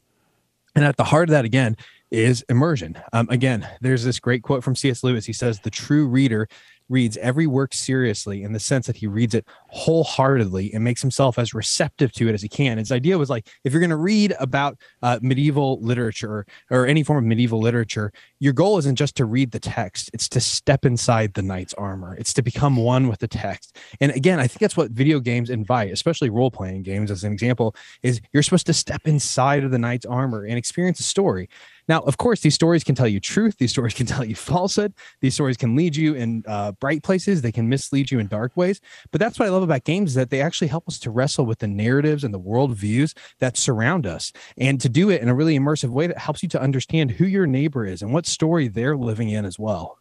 And 0.74 0.84
at 0.84 0.96
the 0.96 1.04
heart 1.04 1.28
of 1.28 1.32
that, 1.32 1.44
again, 1.44 1.76
is 2.10 2.44
immersion. 2.48 2.98
Um, 3.12 3.28
again, 3.30 3.66
there's 3.80 4.04
this 4.04 4.20
great 4.20 4.42
quote 4.42 4.64
from 4.64 4.76
C.S. 4.76 5.02
Lewis. 5.02 5.26
He 5.26 5.32
says, 5.32 5.60
The 5.60 5.70
true 5.70 6.06
reader 6.06 6.48
reads 6.90 7.16
every 7.18 7.46
work 7.46 7.72
seriously 7.72 8.42
in 8.42 8.52
the 8.52 8.60
sense 8.60 8.86
that 8.86 8.96
he 8.96 9.06
reads 9.06 9.34
it 9.34 9.46
wholeheartedly 9.68 10.72
and 10.74 10.84
makes 10.84 11.00
himself 11.00 11.38
as 11.38 11.54
receptive 11.54 12.12
to 12.12 12.28
it 12.28 12.34
as 12.34 12.42
he 12.42 12.48
can. 12.48 12.76
His 12.76 12.92
idea 12.92 13.16
was 13.16 13.30
like, 13.30 13.48
if 13.64 13.72
you're 13.72 13.80
going 13.80 13.90
to 13.90 13.96
read 13.96 14.34
about 14.40 14.76
uh, 15.02 15.18
medieval 15.22 15.80
literature 15.80 16.44
or 16.70 16.86
any 16.86 17.02
form 17.02 17.24
of 17.24 17.28
medieval 17.28 17.60
literature, 17.60 18.12
your 18.40 18.52
goal 18.52 18.76
isn't 18.78 18.96
just 18.96 19.16
to 19.16 19.24
read 19.24 19.52
the 19.52 19.60
text, 19.60 20.10
it's 20.12 20.28
to 20.30 20.40
step 20.40 20.84
inside 20.84 21.34
the 21.34 21.42
knight's 21.42 21.74
armor, 21.74 22.16
it's 22.16 22.34
to 22.34 22.42
become 22.42 22.76
one 22.76 23.08
with 23.08 23.20
the 23.20 23.28
text. 23.28 23.78
And 24.00 24.10
again, 24.12 24.40
I 24.40 24.46
think 24.46 24.60
that's 24.60 24.76
what 24.76 24.90
video 24.90 25.20
games 25.20 25.48
invite, 25.48 25.92
especially 25.92 26.30
role 26.30 26.50
playing 26.50 26.82
games, 26.82 27.10
as 27.10 27.22
an 27.22 27.32
example, 27.32 27.74
is 28.02 28.20
you're 28.32 28.42
supposed 28.42 28.66
to 28.66 28.74
step 28.74 29.06
inside 29.06 29.62
of 29.62 29.70
the 29.70 29.78
knight's 29.78 30.06
armor 30.06 30.44
and 30.44 30.58
experience 30.58 30.98
a 30.98 31.04
story. 31.04 31.48
Now, 31.90 32.02
of 32.02 32.18
course, 32.18 32.38
these 32.38 32.54
stories 32.54 32.84
can 32.84 32.94
tell 32.94 33.08
you 33.08 33.18
truth. 33.18 33.56
These 33.58 33.72
stories 33.72 33.94
can 33.94 34.06
tell 34.14 34.24
you 34.24 34.36
falsehood. 34.36 34.94
These 35.20 35.34
stories 35.34 35.56
can 35.56 35.74
lead 35.74 35.96
you 35.96 36.14
in 36.14 36.44
uh, 36.46 36.70
bright 36.70 37.02
places. 37.02 37.42
They 37.42 37.50
can 37.50 37.68
mislead 37.68 38.12
you 38.12 38.20
in 38.20 38.28
dark 38.28 38.56
ways. 38.56 38.80
But 39.10 39.20
that's 39.20 39.40
what 39.40 39.46
I 39.46 39.50
love 39.50 39.64
about 39.64 39.82
games 39.82 40.10
is 40.10 40.14
that 40.14 40.30
they 40.30 40.40
actually 40.40 40.68
help 40.68 40.86
us 40.86 41.00
to 41.00 41.10
wrestle 41.10 41.46
with 41.46 41.58
the 41.58 41.66
narratives 41.66 42.22
and 42.22 42.32
the 42.32 42.38
worldviews 42.38 43.14
that 43.40 43.56
surround 43.56 44.06
us, 44.06 44.32
and 44.56 44.80
to 44.80 44.88
do 44.88 45.10
it 45.10 45.20
in 45.20 45.28
a 45.28 45.34
really 45.34 45.58
immersive 45.58 45.88
way 45.88 46.06
that 46.06 46.18
helps 46.18 46.44
you 46.44 46.48
to 46.50 46.62
understand 46.62 47.10
who 47.10 47.24
your 47.24 47.48
neighbor 47.48 47.84
is 47.84 48.02
and 48.02 48.12
what 48.12 48.24
story 48.24 48.68
they're 48.68 48.96
living 48.96 49.28
in 49.28 49.44
as 49.44 49.58
well. 49.58 49.99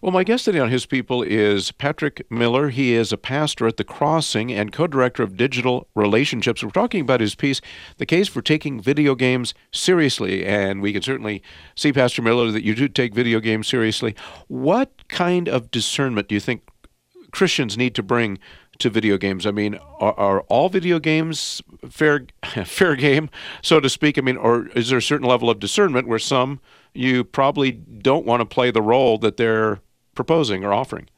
Well, 0.00 0.12
my 0.12 0.24
guest 0.24 0.44
today 0.44 0.60
on 0.60 0.70
His 0.70 0.86
People 0.86 1.22
is 1.22 1.72
Patrick 1.72 2.24
Miller. 2.30 2.70
He 2.70 2.94
is 2.94 3.12
a 3.12 3.16
pastor 3.16 3.66
at 3.66 3.76
The 3.76 3.84
Crossing 3.84 4.52
and 4.52 4.72
co 4.72 4.86
director 4.86 5.22
of 5.22 5.36
digital 5.36 5.88
relationships. 5.94 6.62
We're 6.62 6.70
talking 6.70 7.00
about 7.00 7.20
his 7.20 7.34
piece, 7.34 7.60
The 7.96 8.06
Case 8.06 8.28
for 8.28 8.40
Taking 8.40 8.80
Video 8.80 9.14
Games 9.14 9.54
Seriously. 9.72 10.46
And 10.46 10.80
we 10.80 10.92
can 10.92 11.02
certainly 11.02 11.42
see, 11.74 11.92
Pastor 11.92 12.22
Miller, 12.22 12.50
that 12.50 12.64
you 12.64 12.74
do 12.74 12.88
take 12.88 13.14
video 13.14 13.40
games 13.40 13.66
seriously. 13.66 14.14
What 14.46 15.08
kind 15.08 15.48
of 15.48 15.70
discernment 15.70 16.28
do 16.28 16.34
you 16.34 16.40
think 16.40 16.62
Christians 17.32 17.76
need 17.76 17.94
to 17.96 18.02
bring 18.02 18.38
to 18.78 18.90
video 18.90 19.18
games? 19.18 19.46
I 19.46 19.50
mean, 19.50 19.78
are, 20.00 20.14
are, 20.14 20.40
all 20.42 20.68
video 20.68 20.98
games 20.98 21.60
fair 21.90 22.26
fair 22.64 22.96
game, 22.96 23.30
so 23.62 23.80
to 23.80 23.88
speak? 23.88 24.18
I 24.18 24.20
mean, 24.20 24.36
or 24.36 24.68
is 24.68 24.88
there 24.88 24.98
a 24.98 25.02
certain 25.02 25.26
level 25.26 25.50
of 25.50 25.58
discernment 25.58 26.08
where 26.08 26.18
some 26.18 26.60
you 26.94 27.24
probably 27.24 27.72
don't 27.72 28.26
want 28.26 28.40
to 28.40 28.46
play 28.46 28.70
the 28.70 28.82
role 28.82 29.18
that 29.18 29.36
they're 29.36 29.80
proposing 30.14 30.64
or 30.64 30.72
offering? 30.72 31.08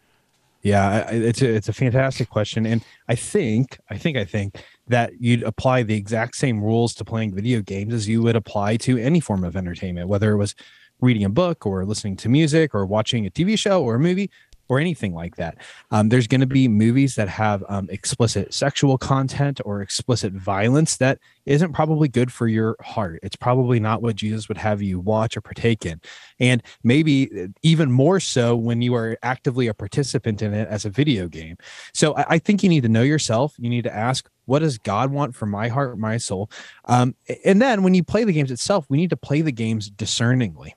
Yeah, 0.63 1.09
it's 1.11 1.41
a, 1.41 1.49
it's 1.49 1.69
a 1.71 1.73
fantastic 1.73 2.29
question, 2.29 2.67
and 2.67 2.85
I 3.09 3.15
think 3.15 3.79
I 3.89 3.97
think 3.97 4.19
I 4.19 4.25
think 4.25 4.63
that 4.89 5.13
you'd 5.19 5.43
apply 5.43 5.85
the 5.85 5.95
exact 5.95 6.37
same 6.37 6.63
rules 6.63 6.95
to 6.95 7.05
playing 7.05 7.35
video 7.35 7.63
games 7.63 7.95
as 7.95 8.09
you 8.09 8.21
would 8.23 8.37
apply 8.37 8.77
to 8.79 8.99
any 8.99 9.21
form 9.21 9.43
of 9.43 9.57
entertainment, 9.57 10.09
whether 10.09 10.33
it 10.33 10.37
was 10.37 10.55
reading 11.01 11.25
a 11.25 11.31
book 11.31 11.65
or 11.65 11.87
listening 11.87 12.17
to 12.17 12.29
music 12.29 12.75
or 12.75 12.85
watching 12.85 13.25
a 13.25 13.31
TV 13.31 13.59
show 13.59 13.83
or 13.83 13.95
a 13.95 13.99
movie 13.99 14.31
or 14.71 14.79
anything 14.79 15.13
like 15.13 15.35
that. 15.37 15.59
Um, 15.91 16.09
there's 16.09 16.29
going 16.29 16.41
to 16.41 16.47
be 16.47 16.69
movies 16.69 17.17
that 17.17 17.29
have 17.29 17.65
um, 17.69 17.89
explicit 17.91 18.55
sexual 18.55 18.97
content 18.97 19.61
or 19.65 19.83
explicit 19.83 20.33
violence 20.33 20.97
that 20.99 21.19
isn't 21.45 21.73
probably 21.73 22.07
good 22.07 22.33
for 22.33 22.47
your 22.47 22.77
heart. 22.81 23.19
It's 23.25 23.35
probably 23.35 23.81
not 23.81 24.01
what 24.01 24.15
Jesus 24.15 24.49
would 24.49 24.59
have 24.59 24.81
you 24.81 25.01
watch 25.01 25.37
or 25.37 25.41
partake 25.41 25.85
in. 25.85 26.01
And 26.39 26.63
maybe 26.85 27.29
uh, 27.37 27.49
even 27.63 27.91
more 27.91 28.21
so 28.21 28.55
when 28.55 28.81
you 28.81 28.95
are 28.95 29.19
actively 29.25 29.67
a 29.67 29.75
participant 29.75 30.41
in 30.41 30.55
it 30.55 30.69
as 30.69 30.85
a 30.85 30.91
video 30.91 31.27
game. 31.27 31.57
So 31.93 32.15
I, 32.15 32.27
I 32.29 32.39
think 32.39 32.63
you 32.63 32.69
need 32.69 32.85
to 32.85 32.89
know 32.89 33.03
yourself. 33.03 33.57
You 33.59 33.69
need 33.69 33.85
to 33.85 33.95
ask, 33.95 34.31
what 34.47 34.61
does 34.61 34.79
God 34.79 35.11
want 35.11 35.35
for 35.35 35.47
my 35.47 35.67
heart, 35.67 35.99
my 35.99 36.17
soul? 36.17 36.49
Um, 36.85 37.17
and 37.45 37.61
then 37.61 37.83
when 37.83 37.95
you 37.95 38.05
play 38.05 38.23
the 38.23 38.33
games 38.33 38.53
itself, 38.53 38.87
we 38.89 38.97
need 38.97 39.11
to 39.11 39.17
play 39.17 39.43
the 39.43 39.53
games 39.53 39.91
discerningly. 39.91 40.77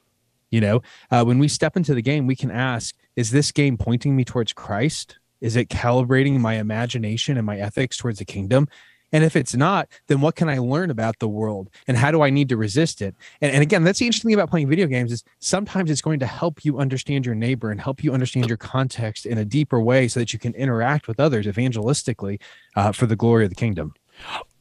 You 0.53 0.61
know, 0.61 0.83
uh, 1.09 1.23
when 1.23 1.39
we 1.39 1.47
step 1.47 1.75
into 1.75 1.95
the 1.95 2.03
game, 2.03 2.27
we 2.27 2.35
can 2.35 2.51
ask, 2.51 2.95
is 3.15 3.31
this 3.31 3.51
game 3.51 3.75
pointing 3.75 4.15
me 4.15 4.23
towards 4.23 4.53
Christ? 4.53 5.17
Is 5.41 5.55
it 5.55 5.67
calibrating 5.67 6.39
my 6.39 6.57
imagination 6.57 7.37
and 7.37 7.45
my 7.45 7.57
ethics 7.57 7.97
towards 7.97 8.19
the 8.19 8.25
kingdom? 8.25 8.67
And 9.11 9.23
if 9.23 9.35
it's 9.35 9.55
not, 9.55 9.89
then 10.05 10.21
what 10.21 10.35
can 10.35 10.49
I 10.49 10.59
learn 10.59 10.91
about 10.91 11.17
the 11.17 11.27
world 11.27 11.71
and 11.87 11.97
how 11.97 12.11
do 12.11 12.21
I 12.21 12.29
need 12.29 12.49
to 12.49 12.57
resist 12.57 13.01
it? 13.01 13.15
And, 13.41 13.51
and, 13.51 13.63
again, 13.63 13.83
that's 13.83 13.97
the 13.97 14.05
interesting 14.05 14.29
thing 14.29 14.35
about 14.35 14.51
playing 14.51 14.69
video 14.69 14.85
games 14.85 15.11
is 15.11 15.23
sometimes 15.39 15.89
it's 15.89 16.01
going 16.01 16.19
to 16.19 16.27
help 16.27 16.63
you 16.63 16.77
understand 16.77 17.25
your 17.25 17.33
neighbor 17.33 17.71
and 17.71 17.81
help 17.81 18.03
you 18.03 18.13
understand 18.13 18.47
your 18.47 18.57
context 18.57 19.25
in 19.25 19.39
a 19.39 19.45
deeper 19.45 19.81
way 19.81 20.07
so 20.07 20.19
that 20.19 20.33
you 20.33 20.39
can 20.39 20.53
interact 20.53 21.07
with 21.07 21.19
others 21.19 21.47
evangelistically 21.47 22.39
uh, 22.75 22.91
for 22.91 23.07
the 23.07 23.15
glory 23.15 23.43
of 23.43 23.49
the 23.49 23.55
kingdom. 23.55 23.95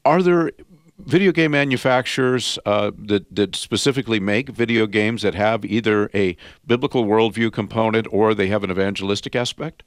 Are 0.07 0.23
there 0.23 0.53
video 1.07 1.33
game 1.33 1.51
manufacturers 1.51 2.59
uh, 2.67 2.91
that 2.97 3.35
that 3.35 3.57
specifically 3.57 4.21
make 4.21 4.49
video 4.49 4.87
games 4.87 5.23
that 5.23 5.35
have 5.35 5.65
either 5.65 6.11
a 6.15 6.37
biblical 6.67 7.05
worldview 7.05 7.53
component 7.53 8.07
or 8.11 8.35
they 8.35 8.49
have 8.49 8.65
an 8.65 8.71
evangelistic 8.71 9.35
aspect? 9.37 9.83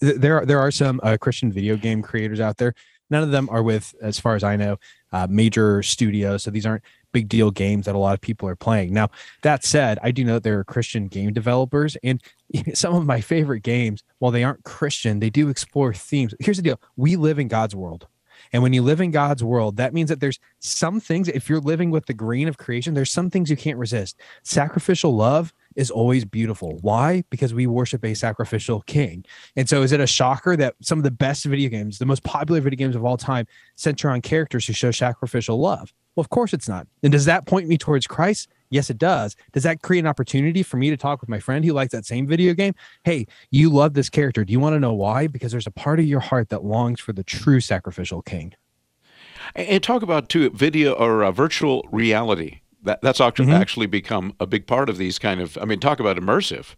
There 0.00 0.38
are 0.38 0.46
there 0.46 0.60
are 0.60 0.70
some 0.70 1.00
uh, 1.02 1.16
Christian 1.20 1.52
video 1.52 1.76
game 1.76 2.02
creators 2.02 2.40
out 2.40 2.56
there. 2.56 2.74
None 3.10 3.22
of 3.22 3.30
them 3.30 3.48
are 3.50 3.62
with, 3.62 3.94
as 4.00 4.18
far 4.18 4.34
as 4.34 4.42
I 4.42 4.56
know, 4.56 4.78
uh, 5.12 5.26
major 5.28 5.82
studios. 5.82 6.42
So 6.42 6.50
these 6.50 6.64
aren't 6.64 6.82
big 7.12 7.28
deal 7.28 7.50
games 7.50 7.84
that 7.84 7.94
a 7.94 7.98
lot 7.98 8.14
of 8.14 8.20
people 8.20 8.48
are 8.48 8.56
playing. 8.56 8.94
Now 8.94 9.10
that 9.42 9.62
said, 9.64 9.98
I 10.02 10.10
do 10.10 10.24
know 10.24 10.34
that 10.34 10.42
there 10.42 10.58
are 10.58 10.64
Christian 10.64 11.08
game 11.08 11.32
developers, 11.32 11.96
and 12.02 12.22
some 12.74 12.94
of 12.94 13.04
my 13.04 13.20
favorite 13.20 13.62
games, 13.62 14.02
while 14.18 14.32
they 14.32 14.42
aren't 14.42 14.64
Christian, 14.64 15.20
they 15.20 15.30
do 15.30 15.48
explore 15.48 15.92
themes. 15.92 16.34
Here's 16.40 16.56
the 16.56 16.62
deal: 16.62 16.80
we 16.96 17.16
live 17.16 17.38
in 17.38 17.48
God's 17.48 17.76
world 17.76 18.08
and 18.54 18.62
when 18.62 18.72
you 18.72 18.82
live 18.82 19.00
in 19.00 19.10
God's 19.10 19.42
world, 19.42 19.78
that 19.78 19.92
means 19.92 20.08
that 20.10 20.20
there's 20.20 20.38
some 20.60 21.00
things, 21.00 21.26
if 21.26 21.48
you're 21.48 21.58
living 21.58 21.90
with 21.90 22.06
the 22.06 22.14
grain 22.14 22.46
of 22.46 22.56
creation, 22.56 22.94
there's 22.94 23.10
some 23.10 23.28
things 23.28 23.50
you 23.50 23.56
can't 23.56 23.76
resist. 23.76 24.20
Sacrificial 24.44 25.16
love 25.16 25.52
is 25.74 25.90
always 25.90 26.24
beautiful. 26.24 26.78
Why? 26.80 27.24
Because 27.30 27.52
we 27.52 27.66
worship 27.66 28.04
a 28.04 28.14
sacrificial 28.14 28.82
king. 28.82 29.24
And 29.56 29.68
so, 29.68 29.82
is 29.82 29.90
it 29.90 29.98
a 29.98 30.06
shocker 30.06 30.56
that 30.56 30.76
some 30.80 30.98
of 30.98 31.02
the 31.02 31.10
best 31.10 31.44
video 31.44 31.68
games, 31.68 31.98
the 31.98 32.06
most 32.06 32.22
popular 32.22 32.60
video 32.60 32.76
games 32.76 32.94
of 32.94 33.04
all 33.04 33.16
time, 33.16 33.48
center 33.74 34.08
on 34.08 34.22
characters 34.22 34.68
who 34.68 34.72
show 34.72 34.92
sacrificial 34.92 35.58
love? 35.58 35.92
Well, 36.14 36.22
of 36.22 36.30
course 36.30 36.52
it's 36.52 36.68
not. 36.68 36.86
And 37.02 37.10
does 37.10 37.24
that 37.24 37.46
point 37.46 37.66
me 37.66 37.76
towards 37.76 38.06
Christ? 38.06 38.48
Yes, 38.74 38.90
it 38.90 38.98
does. 38.98 39.36
Does 39.52 39.62
that 39.62 39.82
create 39.82 40.00
an 40.00 40.08
opportunity 40.08 40.64
for 40.64 40.78
me 40.78 40.90
to 40.90 40.96
talk 40.96 41.20
with 41.20 41.30
my 41.30 41.38
friend 41.38 41.64
who 41.64 41.72
likes 41.72 41.92
that 41.92 42.04
same 42.04 42.26
video 42.26 42.54
game? 42.54 42.74
Hey, 43.04 43.28
you 43.52 43.70
love 43.70 43.94
this 43.94 44.10
character. 44.10 44.44
Do 44.44 44.52
you 44.52 44.58
want 44.58 44.74
to 44.74 44.80
know 44.80 44.92
why? 44.92 45.28
Because 45.28 45.52
there's 45.52 45.68
a 45.68 45.70
part 45.70 46.00
of 46.00 46.06
your 46.06 46.18
heart 46.18 46.48
that 46.48 46.64
longs 46.64 46.98
for 46.98 47.12
the 47.12 47.22
true 47.22 47.60
sacrificial 47.60 48.20
king. 48.20 48.52
And 49.54 49.80
talk 49.80 50.02
about 50.02 50.28
too 50.28 50.50
video 50.50 50.92
or 50.94 51.22
uh, 51.22 51.30
virtual 51.30 51.86
reality. 51.92 52.62
That 52.82 53.00
that's 53.00 53.20
actually, 53.20 53.46
mm-hmm. 53.46 53.62
actually 53.62 53.86
become 53.86 54.34
a 54.40 54.46
big 54.46 54.66
part 54.66 54.88
of 54.88 54.98
these 54.98 55.20
kind 55.20 55.40
of. 55.40 55.56
I 55.58 55.66
mean, 55.66 55.78
talk 55.78 56.00
about 56.00 56.16
immersive. 56.16 56.74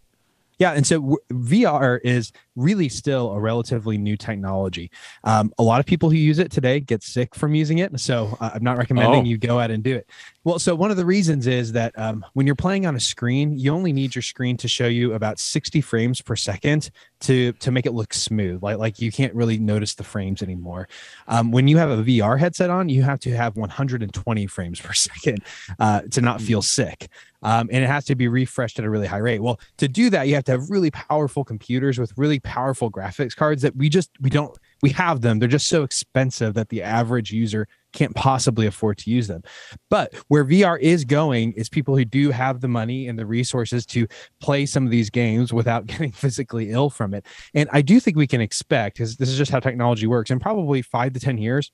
Yeah, 0.59 0.71
and 0.71 0.85
so 0.85 0.99
w- 0.99 1.17
VR 1.31 1.99
is 2.03 2.31
really 2.55 2.89
still 2.89 3.31
a 3.31 3.39
relatively 3.39 3.97
new 3.97 4.17
technology. 4.17 4.89
Um, 5.23 5.53
a 5.59 5.63
lot 5.63 5.79
of 5.79 5.85
people 5.85 6.09
who 6.09 6.15
use 6.15 6.39
it 6.39 6.51
today 6.51 6.79
get 6.79 7.03
sick 7.03 7.35
from 7.35 7.53
using 7.53 7.77
it, 7.77 7.99
so 7.99 8.35
uh, 8.39 8.51
I'm 8.55 8.63
not 8.63 8.77
recommending 8.77 9.21
oh. 9.21 9.25
you 9.25 9.37
go 9.37 9.59
out 9.59 9.69
and 9.69 9.83
do 9.83 9.95
it. 9.95 10.09
Well, 10.43 10.59
so 10.59 10.73
one 10.73 10.91
of 10.91 10.97
the 10.97 11.05
reasons 11.05 11.45
is 11.45 11.73
that 11.73 11.91
um, 11.99 12.25
when 12.33 12.45
you're 12.47 12.55
playing 12.55 12.85
on 12.85 12.95
a 12.95 13.01
screen, 13.01 13.57
you 13.57 13.73
only 13.73 13.91
need 13.91 14.15
your 14.15 14.21
screen 14.21 14.55
to 14.57 14.67
show 14.69 14.87
you 14.87 15.13
about 15.13 15.39
60 15.39 15.81
frames 15.81 16.21
per 16.21 16.37
second 16.37 16.89
to 17.19 17.51
to 17.53 17.69
make 17.69 17.85
it 17.85 17.91
look 17.91 18.13
smooth. 18.13 18.63
Like 18.63 18.77
like 18.77 18.99
you 18.99 19.11
can't 19.11 19.33
really 19.33 19.57
notice 19.57 19.95
the 19.95 20.05
frames 20.05 20.41
anymore. 20.41 20.87
Um, 21.27 21.51
when 21.51 21.67
you 21.67 21.77
have 21.77 21.89
a 21.89 22.01
VR 22.01 22.39
headset 22.39 22.69
on, 22.69 22.89
you 22.89 23.03
have 23.03 23.19
to 23.21 23.35
have 23.35 23.57
120 23.57 24.47
frames 24.47 24.79
per 24.79 24.93
second 24.93 25.43
uh, 25.79 26.01
to 26.11 26.21
not 26.21 26.41
feel 26.41 26.61
sick. 26.61 27.09
Um, 27.43 27.69
and 27.71 27.83
it 27.83 27.87
has 27.87 28.05
to 28.05 28.15
be 28.15 28.27
refreshed 28.27 28.79
at 28.79 28.85
a 28.85 28.89
really 28.89 29.05
high 29.05 29.17
rate. 29.17 29.41
Well, 29.41 29.59
to 29.77 29.87
do 29.87 30.09
that, 30.09 30.27
you 30.27 30.35
have 30.35 30.45
to 30.47 30.53
have 30.53 30.69
really 30.69 30.91
powerful 30.91 31.43
computers 31.43 31.99
with 31.99 32.11
really 32.17 32.39
powerful 32.39 32.91
graphics 32.91 33.35
cards 33.35 33.61
that 33.61 33.75
we 33.75 33.89
just 33.89 34.09
we 34.19 34.29
don't 34.29 34.57
we 34.81 34.89
have 34.91 35.21
them. 35.21 35.39
They're 35.39 35.47
just 35.47 35.67
so 35.67 35.83
expensive 35.83 36.53
that 36.55 36.69
the 36.69 36.83
average 36.83 37.31
user 37.31 37.67
can't 37.93 38.13
possibly 38.15 38.67
afford 38.67 38.97
to 38.99 39.09
use 39.09 39.27
them. 39.27 39.41
But 39.89 40.13
where 40.27 40.45
VR 40.45 40.79
is 40.79 41.05
going 41.05 41.53
is 41.53 41.69
people 41.69 41.97
who 41.97 42.05
do 42.05 42.31
have 42.31 42.61
the 42.61 42.67
money 42.67 43.07
and 43.07 43.17
the 43.17 43.25
resources 43.25 43.85
to 43.87 44.07
play 44.39 44.65
some 44.65 44.85
of 44.85 44.91
these 44.91 45.09
games 45.09 45.51
without 45.51 45.85
getting 45.87 46.11
physically 46.11 46.71
ill 46.71 46.89
from 46.89 47.13
it. 47.13 47.25
And 47.53 47.69
I 47.71 47.81
do 47.81 47.99
think 47.99 48.17
we 48.17 48.27
can 48.27 48.41
expect, 48.41 48.97
because 48.97 49.17
this 49.17 49.29
is 49.29 49.37
just 49.37 49.51
how 49.51 49.59
technology 49.59 50.07
works, 50.07 50.29
in 50.29 50.39
probably 50.39 50.81
five 50.81 51.13
to 51.13 51.19
10 51.19 51.37
years, 51.37 51.71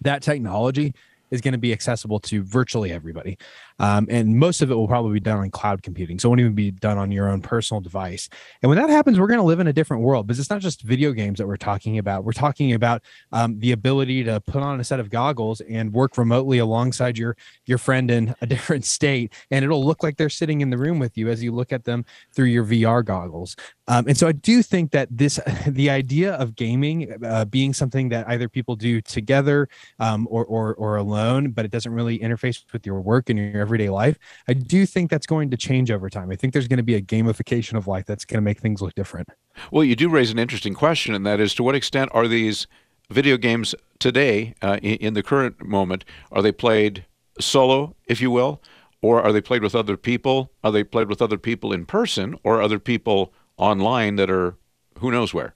that 0.00 0.22
technology 0.22 0.94
is 1.30 1.40
going 1.40 1.52
to 1.52 1.58
be 1.58 1.72
accessible 1.72 2.20
to 2.20 2.42
virtually 2.42 2.92
everybody. 2.92 3.36
Um, 3.78 4.06
and 4.10 4.36
most 4.38 4.62
of 4.62 4.70
it 4.70 4.74
will 4.74 4.88
probably 4.88 5.14
be 5.14 5.20
done 5.20 5.38
on 5.38 5.50
cloud 5.50 5.82
computing. 5.82 6.18
So 6.18 6.28
it 6.28 6.30
won't 6.30 6.40
even 6.40 6.54
be 6.54 6.70
done 6.70 6.98
on 6.98 7.12
your 7.12 7.28
own 7.28 7.42
personal 7.42 7.80
device. 7.80 8.28
And 8.62 8.70
when 8.70 8.78
that 8.78 8.90
happens, 8.90 9.18
we're 9.18 9.26
going 9.26 9.40
to 9.40 9.44
live 9.44 9.60
in 9.60 9.66
a 9.66 9.72
different 9.72 10.02
world 10.02 10.26
because 10.26 10.38
it's 10.38 10.50
not 10.50 10.60
just 10.60 10.82
video 10.82 11.12
games 11.12 11.38
that 11.38 11.46
we're 11.46 11.56
talking 11.56 11.98
about. 11.98 12.24
We're 12.24 12.32
talking 12.32 12.72
about 12.72 13.02
um, 13.32 13.58
the 13.58 13.72
ability 13.72 14.24
to 14.24 14.40
put 14.40 14.62
on 14.62 14.80
a 14.80 14.84
set 14.84 15.00
of 15.00 15.10
goggles 15.10 15.60
and 15.60 15.92
work 15.92 16.16
remotely 16.16 16.58
alongside 16.58 17.18
your 17.18 17.36
your 17.66 17.78
friend 17.78 18.10
in 18.10 18.34
a 18.40 18.46
different 18.56 18.84
state, 18.84 19.32
and 19.50 19.64
it'll 19.64 19.84
look 19.84 20.02
like 20.02 20.16
they're 20.16 20.28
sitting 20.28 20.60
in 20.60 20.70
the 20.70 20.78
room 20.78 20.98
with 20.98 21.16
you 21.18 21.28
as 21.28 21.42
you 21.42 21.52
look 21.52 21.72
at 21.72 21.84
them 21.84 22.04
through 22.34 22.46
your 22.46 22.64
VR 22.64 23.04
goggles. 23.04 23.56
Um, 23.88 24.08
and 24.08 24.16
so 24.16 24.26
I 24.26 24.32
do 24.32 24.62
think 24.62 24.90
that 24.92 25.08
this, 25.10 25.38
the 25.66 25.90
idea 25.90 26.34
of 26.34 26.56
gaming 26.56 27.24
uh, 27.24 27.44
being 27.44 27.72
something 27.72 28.08
that 28.08 28.28
either 28.28 28.48
people 28.48 28.76
do 28.76 29.00
together 29.00 29.68
um, 29.98 30.26
or, 30.30 30.44
or, 30.44 30.74
or 30.74 30.96
alone, 30.96 31.50
but 31.50 31.64
it 31.64 31.70
doesn't 31.70 31.92
really 31.92 32.18
interface 32.18 32.64
with 32.72 32.84
your 32.84 33.00
work 33.00 33.30
and 33.30 33.38
your 33.38 33.65
everyday 33.66 33.90
life. 33.90 34.16
I 34.48 34.52
do 34.52 34.86
think 34.86 35.10
that's 35.10 35.26
going 35.26 35.50
to 35.50 35.56
change 35.56 35.90
over 35.90 36.08
time. 36.08 36.30
I 36.30 36.36
think 36.36 36.52
there's 36.52 36.68
going 36.68 36.76
to 36.76 36.84
be 36.84 36.94
a 36.94 37.02
gamification 37.02 37.74
of 37.76 37.88
life 37.88 38.06
that's 38.06 38.24
going 38.24 38.38
to 38.38 38.42
make 38.42 38.60
things 38.60 38.80
look 38.80 38.94
different. 38.94 39.28
Well, 39.72 39.82
you 39.82 39.96
do 39.96 40.08
raise 40.08 40.30
an 40.30 40.38
interesting 40.38 40.74
question, 40.74 41.14
and 41.14 41.26
that 41.26 41.40
is 41.40 41.52
to 41.54 41.64
what 41.64 41.74
extent 41.74 42.10
are 42.14 42.28
these 42.28 42.68
video 43.10 43.36
games 43.36 43.74
today, 43.98 44.54
uh, 44.62 44.78
in, 44.82 44.96
in 45.06 45.14
the 45.14 45.22
current 45.22 45.64
moment, 45.64 46.04
are 46.30 46.42
they 46.42 46.52
played 46.52 47.04
solo, 47.40 47.96
if 48.06 48.20
you 48.20 48.30
will, 48.30 48.62
or 49.02 49.20
are 49.20 49.32
they 49.32 49.40
played 49.40 49.62
with 49.62 49.74
other 49.74 49.96
people? 49.96 50.52
Are 50.62 50.70
they 50.70 50.84
played 50.84 51.08
with 51.08 51.20
other 51.20 51.38
people 51.38 51.72
in 51.72 51.86
person 51.86 52.38
or 52.44 52.62
other 52.62 52.78
people 52.78 53.32
online 53.56 54.16
that 54.16 54.30
are 54.30 54.54
who 54.98 55.10
knows 55.10 55.34
where? 55.34 55.54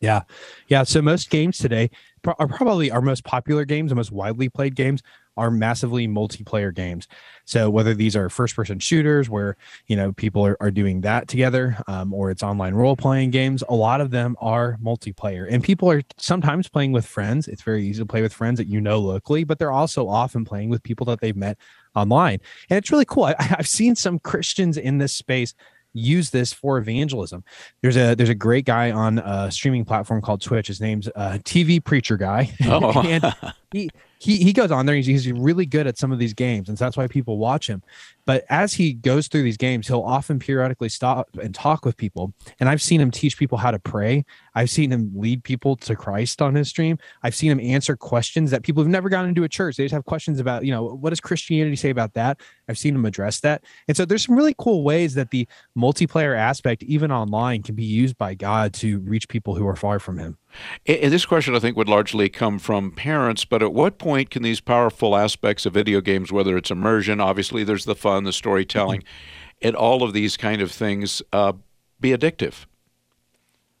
Yeah. 0.00 0.22
Yeah. 0.68 0.82
So 0.82 1.00
most 1.00 1.30
games 1.30 1.58
today 1.58 1.90
are 2.26 2.48
probably 2.48 2.90
our 2.90 3.00
most 3.00 3.24
popular 3.24 3.64
games, 3.64 3.90
the 3.90 3.94
most 3.94 4.12
widely 4.12 4.48
played 4.48 4.74
games 4.74 5.02
are 5.36 5.50
massively 5.50 6.06
multiplayer 6.06 6.74
games. 6.74 7.08
So 7.44 7.68
whether 7.68 7.94
these 7.94 8.16
are 8.16 8.28
first 8.28 8.56
person 8.56 8.78
shooters 8.78 9.28
where, 9.28 9.56
you 9.86 9.96
know, 9.96 10.12
people 10.12 10.46
are, 10.46 10.56
are 10.60 10.70
doing 10.70 11.02
that 11.02 11.28
together 11.28 11.76
um, 11.86 12.14
or 12.14 12.30
it's 12.30 12.42
online 12.42 12.74
role 12.74 12.96
playing 12.96 13.30
games, 13.30 13.62
a 13.68 13.74
lot 13.74 14.00
of 14.00 14.10
them 14.10 14.36
are 14.40 14.78
multiplayer 14.82 15.46
and 15.50 15.62
people 15.62 15.90
are 15.90 16.02
sometimes 16.16 16.68
playing 16.68 16.92
with 16.92 17.06
friends. 17.06 17.48
It's 17.48 17.62
very 17.62 17.86
easy 17.86 18.00
to 18.00 18.06
play 18.06 18.22
with 18.22 18.32
friends 18.32 18.58
that 18.58 18.68
you 18.68 18.80
know 18.80 18.98
locally, 18.98 19.44
but 19.44 19.58
they're 19.58 19.72
also 19.72 20.08
often 20.08 20.44
playing 20.44 20.70
with 20.70 20.82
people 20.82 21.06
that 21.06 21.20
they've 21.20 21.36
met 21.36 21.58
online. 21.94 22.40
And 22.70 22.78
it's 22.78 22.90
really 22.90 23.04
cool. 23.04 23.24
I, 23.24 23.34
I've 23.38 23.68
seen 23.68 23.94
some 23.94 24.18
Christians 24.18 24.76
in 24.76 24.98
this 24.98 25.14
space 25.14 25.54
use 25.94 26.30
this 26.30 26.52
for 26.52 26.76
evangelism. 26.78 27.44
There's 27.80 27.96
a 27.96 28.14
there's 28.14 28.28
a 28.28 28.34
great 28.34 28.66
guy 28.66 28.90
on 28.90 29.20
a 29.20 29.50
streaming 29.50 29.84
platform 29.84 30.20
called 30.20 30.42
Twitch. 30.42 30.66
His 30.66 30.80
name's 30.80 31.08
uh, 31.14 31.38
TV 31.44 31.82
Preacher 31.82 32.16
Guy, 32.16 32.52
oh. 32.66 33.00
and 33.06 33.24
he 33.74 33.90
he 34.18 34.36
he 34.38 34.52
goes 34.52 34.70
on 34.70 34.86
there. 34.86 34.94
He's, 34.94 35.06
he's 35.06 35.30
really 35.32 35.66
good 35.66 35.86
at 35.86 35.98
some 35.98 36.12
of 36.12 36.18
these 36.18 36.32
games, 36.32 36.68
and 36.68 36.78
so 36.78 36.84
that's 36.84 36.96
why 36.96 37.08
people 37.08 37.38
watch 37.38 37.68
him. 37.68 37.82
But 38.24 38.44
as 38.48 38.72
he 38.72 38.94
goes 38.94 39.28
through 39.28 39.42
these 39.42 39.56
games, 39.56 39.86
he'll 39.88 40.00
often 40.00 40.38
periodically 40.38 40.88
stop 40.88 41.28
and 41.42 41.54
talk 41.54 41.84
with 41.84 41.96
people. 41.96 42.32
And 42.60 42.68
I've 42.68 42.80
seen 42.80 43.00
him 43.00 43.10
teach 43.10 43.36
people 43.36 43.58
how 43.58 43.70
to 43.70 43.78
pray. 43.78 44.24
I've 44.54 44.70
seen 44.70 44.90
him 44.90 45.12
lead 45.14 45.44
people 45.44 45.76
to 45.76 45.94
Christ 45.94 46.40
on 46.40 46.54
his 46.54 46.68
stream. 46.68 46.98
I've 47.22 47.34
seen 47.34 47.50
him 47.50 47.60
answer 47.60 47.96
questions 47.96 48.50
that 48.52 48.62
people 48.62 48.82
have 48.82 48.90
never 48.90 49.08
gotten 49.08 49.28
into 49.28 49.44
a 49.44 49.48
church. 49.48 49.76
They 49.76 49.84
just 49.84 49.92
have 49.92 50.06
questions 50.06 50.40
about, 50.40 50.64
you 50.64 50.70
know, 50.70 50.84
what 50.84 51.10
does 51.10 51.20
Christianity 51.20 51.76
say 51.76 51.90
about 51.90 52.14
that? 52.14 52.40
I've 52.68 52.78
seen 52.78 52.94
him 52.94 53.04
address 53.04 53.40
that. 53.40 53.64
And 53.88 53.96
so 53.96 54.04
there's 54.06 54.24
some 54.24 54.36
really 54.36 54.54
cool 54.56 54.84
ways 54.84 55.14
that 55.14 55.30
the 55.30 55.46
multiplayer 55.76 56.36
aspect, 56.36 56.82
even 56.84 57.12
online, 57.12 57.62
can 57.62 57.74
be 57.74 57.84
used 57.84 58.16
by 58.16 58.34
God 58.34 58.72
to 58.74 59.00
reach 59.00 59.28
people 59.28 59.54
who 59.54 59.66
are 59.66 59.76
far 59.76 59.98
from 59.98 60.18
him. 60.18 60.38
And 60.86 61.12
this 61.12 61.26
question, 61.26 61.54
I 61.54 61.58
think, 61.58 61.76
would 61.76 61.88
largely 61.88 62.28
come 62.28 62.58
from 62.58 62.90
parents. 62.90 63.44
But 63.44 63.62
at 63.62 63.72
what 63.72 63.98
point 63.98 64.30
can 64.30 64.42
these 64.42 64.60
powerful 64.60 65.16
aspects 65.16 65.66
of 65.66 65.74
video 65.74 66.00
games, 66.00 66.32
whether 66.32 66.56
it's 66.56 66.70
immersion, 66.70 67.20
obviously 67.20 67.64
there's 67.64 67.84
the 67.84 67.94
fun, 67.94 68.24
the 68.24 68.32
storytelling, 68.32 69.00
mm-hmm. 69.00 69.68
and 69.68 69.76
all 69.76 70.02
of 70.02 70.12
these 70.12 70.36
kind 70.36 70.60
of 70.62 70.70
things, 70.70 71.22
uh, 71.32 71.52
be 72.00 72.10
addictive? 72.10 72.66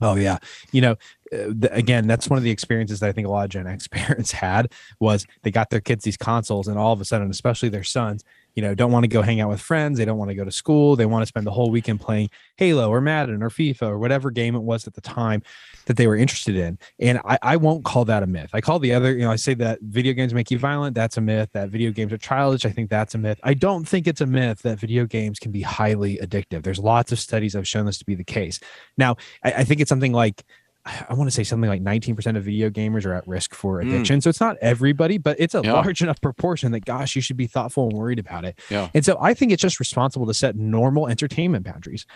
Oh 0.00 0.16
yeah, 0.16 0.38
you 0.72 0.80
know, 0.80 0.96
uh, 1.32 1.50
again, 1.70 2.06
that's 2.06 2.28
one 2.28 2.36
of 2.36 2.42
the 2.42 2.50
experiences 2.50 3.00
that 3.00 3.08
I 3.08 3.12
think 3.12 3.26
a 3.26 3.30
lot 3.30 3.44
of 3.44 3.50
Gen 3.50 3.66
X 3.66 3.88
parents 3.90 4.32
had 4.32 4.72
was 5.00 5.26
they 5.42 5.50
got 5.50 5.70
their 5.70 5.80
kids 5.80 6.04
these 6.04 6.16
consoles, 6.16 6.68
and 6.68 6.78
all 6.78 6.92
of 6.92 7.00
a 7.00 7.04
sudden, 7.04 7.30
especially 7.30 7.68
their 7.68 7.84
sons, 7.84 8.24
you 8.54 8.62
know, 8.62 8.74
don't 8.74 8.92
want 8.92 9.04
to 9.04 9.08
go 9.08 9.22
hang 9.22 9.40
out 9.40 9.48
with 9.48 9.60
friends. 9.60 9.98
They 9.98 10.04
don't 10.04 10.18
want 10.18 10.30
to 10.30 10.34
go 10.34 10.44
to 10.44 10.50
school. 10.52 10.96
They 10.96 11.06
want 11.06 11.22
to 11.22 11.26
spend 11.26 11.46
the 11.46 11.50
whole 11.50 11.70
weekend 11.70 12.00
playing 12.00 12.30
Halo 12.56 12.88
or 12.88 13.00
Madden 13.00 13.42
or 13.42 13.50
FIFA 13.50 13.82
or 13.82 13.98
whatever 13.98 14.30
game 14.30 14.54
it 14.54 14.62
was 14.62 14.86
at 14.86 14.94
the 14.94 15.00
time 15.00 15.42
that 15.86 15.96
they 15.96 16.06
were 16.06 16.16
interested 16.16 16.56
in. 16.56 16.78
And 16.98 17.18
I, 17.24 17.38
I 17.42 17.56
won't 17.56 17.84
call 17.84 18.04
that 18.06 18.22
a 18.22 18.26
myth. 18.26 18.50
I 18.52 18.60
call 18.60 18.78
the 18.78 18.94
other, 18.94 19.12
you 19.12 19.24
know, 19.24 19.30
I 19.30 19.36
say 19.36 19.54
that 19.54 19.80
video 19.82 20.12
games 20.12 20.32
make 20.32 20.50
you 20.50 20.58
violent. 20.58 20.94
That's 20.94 21.16
a 21.16 21.20
myth. 21.20 21.50
That 21.52 21.68
video 21.68 21.90
games 21.90 22.12
are 22.12 22.18
childish. 22.18 22.64
I 22.64 22.70
think 22.70 22.90
that's 22.90 23.14
a 23.14 23.18
myth. 23.18 23.40
I 23.42 23.54
don't 23.54 23.86
think 23.86 24.06
it's 24.06 24.20
a 24.20 24.26
myth 24.26 24.62
that 24.62 24.78
video 24.78 25.04
games 25.04 25.38
can 25.38 25.52
be 25.52 25.62
highly 25.62 26.18
addictive. 26.18 26.62
There's 26.62 26.78
lots 26.78 27.12
of 27.12 27.18
studies 27.18 27.54
have 27.54 27.68
shown 27.68 27.86
this 27.86 27.98
to 27.98 28.04
be 28.04 28.14
the 28.14 28.24
case. 28.24 28.60
Now, 28.96 29.16
I, 29.42 29.52
I 29.52 29.64
think 29.64 29.80
it's 29.80 29.88
something 29.88 30.12
like 30.12 30.44
I 30.86 31.14
want 31.14 31.28
to 31.28 31.34
say 31.34 31.44
something 31.44 31.68
like 31.68 31.82
19% 31.82 32.36
of 32.36 32.44
video 32.44 32.68
gamers 32.68 33.06
are 33.06 33.14
at 33.14 33.26
risk 33.26 33.54
for 33.54 33.80
hmm. 33.80 33.88
addiction. 33.88 34.18
Mm. 34.18 34.22
So 34.22 34.30
it's 34.30 34.40
not 34.40 34.56
everybody, 34.60 35.16
but 35.16 35.36
it's 35.40 35.54
a 35.54 35.62
yeah. 35.64 35.72
large 35.72 36.02
enough 36.02 36.20
proportion 36.20 36.72
that, 36.72 36.84
gosh, 36.84 37.16
you 37.16 37.22
should 37.22 37.38
be 37.38 37.46
thoughtful 37.46 37.88
and 37.88 37.94
worried 37.94 38.18
about 38.18 38.44
it. 38.44 38.58
Yeah. 38.70 38.90
And 38.92 39.04
so 39.04 39.16
I 39.20 39.32
think 39.32 39.50
it's 39.50 39.62
just 39.62 39.80
responsible 39.80 40.26
to 40.26 40.34
set 40.34 40.56
normal 40.56 41.08
entertainment 41.08 41.64
boundaries. 41.64 42.06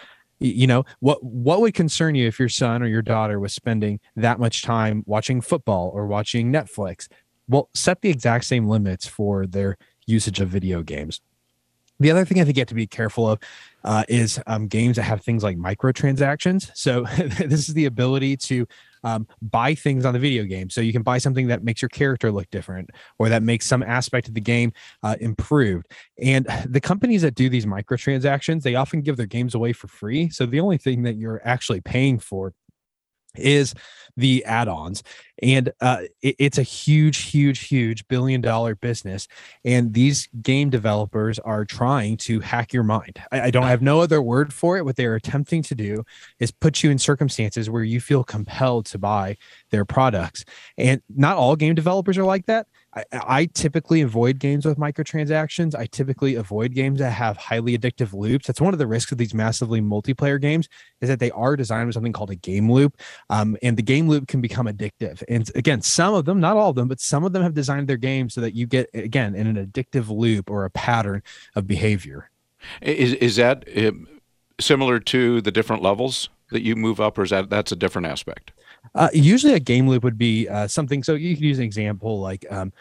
You 0.40 0.68
know, 0.68 0.84
what 1.00 1.24
what 1.24 1.60
would 1.60 1.74
concern 1.74 2.14
you 2.14 2.28
if 2.28 2.38
your 2.38 2.48
son 2.48 2.80
or 2.80 2.86
your 2.86 3.02
daughter 3.02 3.40
was 3.40 3.52
spending 3.52 3.98
that 4.14 4.38
much 4.38 4.62
time 4.62 5.02
watching 5.04 5.40
football 5.40 5.90
or 5.92 6.06
watching 6.06 6.52
Netflix? 6.52 7.08
Well, 7.48 7.70
set 7.74 8.02
the 8.02 8.10
exact 8.10 8.44
same 8.44 8.68
limits 8.68 9.04
for 9.04 9.46
their 9.46 9.78
usage 10.06 10.40
of 10.40 10.48
video 10.48 10.82
games. 10.82 11.20
The 12.00 12.10
other 12.10 12.24
thing 12.24 12.40
I 12.40 12.44
think 12.44 12.56
you 12.56 12.60
have 12.60 12.68
to 12.68 12.74
be 12.74 12.86
careful 12.86 13.28
of 13.28 13.40
uh, 13.84 14.04
is 14.08 14.40
um, 14.46 14.68
games 14.68 14.96
that 14.96 15.02
have 15.02 15.22
things 15.22 15.42
like 15.42 15.56
microtransactions. 15.56 16.70
So 16.74 17.02
this 17.16 17.68
is 17.68 17.74
the 17.74 17.86
ability 17.86 18.36
to 18.36 18.66
um, 19.04 19.26
buy 19.42 19.74
things 19.74 20.04
on 20.04 20.12
the 20.12 20.20
video 20.20 20.44
game. 20.44 20.70
So 20.70 20.80
you 20.80 20.92
can 20.92 21.02
buy 21.02 21.18
something 21.18 21.46
that 21.48 21.62
makes 21.64 21.82
your 21.82 21.88
character 21.88 22.30
look 22.30 22.50
different 22.50 22.90
or 23.18 23.28
that 23.28 23.42
makes 23.42 23.66
some 23.66 23.82
aspect 23.82 24.28
of 24.28 24.34
the 24.34 24.40
game 24.40 24.72
uh, 25.02 25.16
improved. 25.20 25.86
And 26.22 26.46
the 26.66 26.80
companies 26.80 27.22
that 27.22 27.34
do 27.34 27.48
these 27.48 27.66
microtransactions, 27.66 28.62
they 28.62 28.74
often 28.74 29.00
give 29.00 29.16
their 29.16 29.26
games 29.26 29.54
away 29.54 29.72
for 29.72 29.88
free. 29.88 30.30
So 30.30 30.46
the 30.46 30.60
only 30.60 30.78
thing 30.78 31.02
that 31.02 31.16
you're 31.16 31.40
actually 31.44 31.80
paying 31.80 32.18
for 32.18 32.54
is 33.36 33.74
the 34.16 34.44
add-ons 34.44 35.02
and 35.42 35.72
uh, 35.80 36.02
it, 36.22 36.36
it's 36.38 36.58
a 36.58 36.62
huge 36.62 37.18
huge 37.18 37.60
huge 37.60 38.06
billion 38.08 38.40
dollar 38.40 38.74
business 38.74 39.28
and 39.64 39.94
these 39.94 40.28
game 40.42 40.70
developers 40.70 41.38
are 41.40 41.64
trying 41.64 42.16
to 42.16 42.40
hack 42.40 42.72
your 42.72 42.82
mind 42.82 43.20
I, 43.32 43.42
I 43.42 43.50
don't 43.50 43.64
have 43.64 43.82
no 43.82 44.00
other 44.00 44.20
word 44.22 44.52
for 44.52 44.76
it 44.76 44.84
what 44.84 44.96
they're 44.96 45.14
attempting 45.14 45.62
to 45.64 45.74
do 45.74 46.04
is 46.38 46.50
put 46.50 46.82
you 46.82 46.90
in 46.90 46.98
circumstances 46.98 47.70
where 47.70 47.84
you 47.84 48.00
feel 48.00 48.24
compelled 48.24 48.86
to 48.86 48.98
buy 48.98 49.36
their 49.70 49.84
products 49.84 50.44
and 50.76 51.02
not 51.14 51.36
all 51.36 51.56
game 51.56 51.74
developers 51.74 52.18
are 52.18 52.24
like 52.24 52.46
that 52.46 52.66
I, 52.94 53.04
I, 53.12 53.44
typically 53.46 54.00
avoid 54.00 54.38
games 54.38 54.64
with 54.64 54.78
microtransactions. 54.78 55.74
I 55.74 55.86
typically 55.86 56.36
avoid 56.36 56.74
games 56.74 57.00
that 57.00 57.10
have 57.10 57.36
highly 57.36 57.76
addictive 57.76 58.12
loops. 58.12 58.46
That's 58.46 58.60
one 58.60 58.72
of 58.72 58.78
the 58.78 58.86
risks 58.86 59.12
of 59.12 59.18
these 59.18 59.34
massively 59.34 59.80
multiplayer 59.80 60.40
games 60.40 60.68
is 61.00 61.08
that 61.08 61.20
they 61.20 61.30
are 61.32 61.54
designed 61.54 61.86
with 61.86 61.94
something 61.94 62.12
called 62.12 62.30
a 62.30 62.36
game 62.36 62.70
loop, 62.70 62.98
um, 63.30 63.56
and 63.62 63.76
the 63.76 63.82
game 63.82 64.08
loop 64.08 64.26
can 64.26 64.40
become 64.40 64.66
addictive. 64.66 65.22
And 65.28 65.50
again, 65.54 65.82
some 65.82 66.14
of 66.14 66.24
them, 66.24 66.40
not 66.40 66.56
all 66.56 66.70
of 66.70 66.76
them, 66.76 66.88
but 66.88 67.00
some 67.00 67.22
of 67.24 67.32
them 67.32 67.42
have 67.42 67.54
designed 67.54 67.86
their 67.86 67.98
games 67.98 68.34
so 68.34 68.40
that 68.40 68.54
you 68.54 68.66
get 68.66 68.88
again 68.94 69.34
in 69.34 69.46
an 69.46 69.56
addictive 69.64 70.08
loop 70.08 70.50
or 70.50 70.64
a 70.64 70.70
pattern 70.70 71.22
of 71.54 71.66
behavior. 71.66 72.30
Is 72.80 73.12
is 73.14 73.36
that 73.36 73.64
uh, 73.76 73.92
similar 74.58 74.98
to 75.00 75.40
the 75.40 75.52
different 75.52 75.82
levels 75.82 76.30
that 76.50 76.62
you 76.62 76.74
move 76.74 77.00
up, 77.00 77.18
or 77.18 77.22
is 77.22 77.30
that 77.30 77.50
that's 77.50 77.72
a 77.72 77.76
different 77.76 78.06
aspect? 78.06 78.52
Uh, 78.94 79.10
usually, 79.12 79.52
a 79.52 79.60
game 79.60 79.86
loop 79.88 80.02
would 80.02 80.18
be 80.18 80.48
uh, 80.48 80.66
something. 80.66 81.02
So 81.02 81.14
you 81.14 81.34
could 81.34 81.44
use 81.44 81.58
an 81.58 81.64
example 81.64 82.20
like 82.20 82.46
um, 82.50 82.72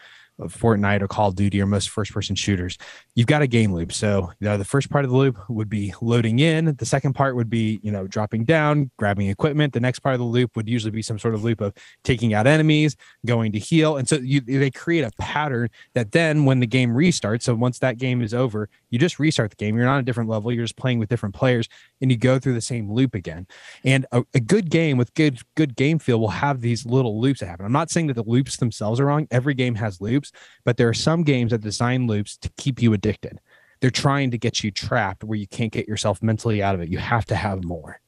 Fortnite 0.42 1.02
or 1.02 1.08
Call 1.08 1.28
of 1.28 1.34
Duty 1.34 1.60
or 1.60 1.66
most 1.66 1.90
first 1.90 2.12
person 2.12 2.36
shooters, 2.36 2.78
you've 3.14 3.26
got 3.26 3.42
a 3.42 3.46
game 3.46 3.72
loop. 3.72 3.92
So, 3.92 4.32
you 4.40 4.48
know, 4.48 4.56
the 4.56 4.64
first 4.64 4.90
part 4.90 5.04
of 5.04 5.10
the 5.10 5.16
loop 5.16 5.38
would 5.48 5.68
be 5.68 5.92
loading 6.00 6.38
in. 6.38 6.76
The 6.76 6.86
second 6.86 7.14
part 7.14 7.34
would 7.36 7.50
be, 7.50 7.80
you 7.82 7.90
know, 7.90 8.06
dropping 8.06 8.44
down, 8.44 8.90
grabbing 8.98 9.28
equipment. 9.28 9.72
The 9.72 9.80
next 9.80 10.00
part 10.00 10.14
of 10.14 10.20
the 10.20 10.26
loop 10.26 10.56
would 10.56 10.68
usually 10.68 10.90
be 10.90 11.02
some 11.02 11.18
sort 11.18 11.34
of 11.34 11.42
loop 11.42 11.60
of 11.60 11.74
taking 12.04 12.34
out 12.34 12.46
enemies, 12.46 12.96
going 13.26 13.52
to 13.52 13.58
heal. 13.58 13.96
And 13.96 14.08
so 14.08 14.16
you, 14.16 14.40
they 14.40 14.70
create 14.70 15.04
a 15.04 15.10
pattern 15.18 15.70
that 15.94 16.12
then 16.12 16.44
when 16.44 16.60
the 16.60 16.66
game 16.66 16.90
restarts, 16.90 17.42
so 17.42 17.54
once 17.54 17.80
that 17.80 17.98
game 17.98 18.22
is 18.22 18.32
over, 18.32 18.68
you 18.90 18.98
just 18.98 19.18
restart 19.18 19.50
the 19.50 19.56
game. 19.56 19.76
You're 19.76 19.86
not 19.86 20.00
a 20.00 20.04
different 20.04 20.30
level. 20.30 20.52
You're 20.52 20.64
just 20.64 20.76
playing 20.76 20.98
with 20.98 21.08
different 21.08 21.34
players 21.34 21.68
and 22.00 22.10
you 22.10 22.16
go 22.16 22.38
through 22.38 22.54
the 22.54 22.60
same 22.60 22.90
loop 22.92 23.14
again. 23.14 23.46
And 23.84 24.06
a, 24.12 24.22
a 24.34 24.40
good 24.40 24.70
game 24.70 24.98
with 24.98 25.12
good, 25.14 25.40
good 25.56 25.74
game 25.74 25.98
feel 25.98 26.20
will 26.20 26.28
have 26.28 26.60
these 26.60 26.86
little 26.86 27.20
loops 27.20 27.40
that 27.40 27.46
happen. 27.46 27.66
I'm 27.66 27.72
not 27.72 27.90
saying 27.90 28.06
that 28.08 28.14
the 28.14 28.22
loops 28.22 28.56
themselves 28.56 29.00
are 29.00 29.06
wrong. 29.06 29.26
Every 29.30 29.54
game 29.54 29.74
has 29.74 30.00
loops 30.00 30.27
but 30.64 30.76
there 30.76 30.88
are 30.88 30.94
some 30.94 31.22
games 31.22 31.50
that 31.50 31.60
design 31.60 32.06
loops 32.06 32.36
to 32.38 32.50
keep 32.56 32.80
you 32.82 32.92
addicted. 32.92 33.40
They're 33.80 33.90
trying 33.90 34.30
to 34.32 34.38
get 34.38 34.64
you 34.64 34.70
trapped 34.70 35.24
where 35.24 35.38
you 35.38 35.46
can't 35.46 35.72
get 35.72 35.88
yourself 35.88 36.22
mentally 36.22 36.62
out 36.62 36.74
of 36.74 36.80
it. 36.80 36.88
You 36.88 36.98
have 36.98 37.24
to 37.26 37.36
have 37.36 37.64
more. 37.64 38.00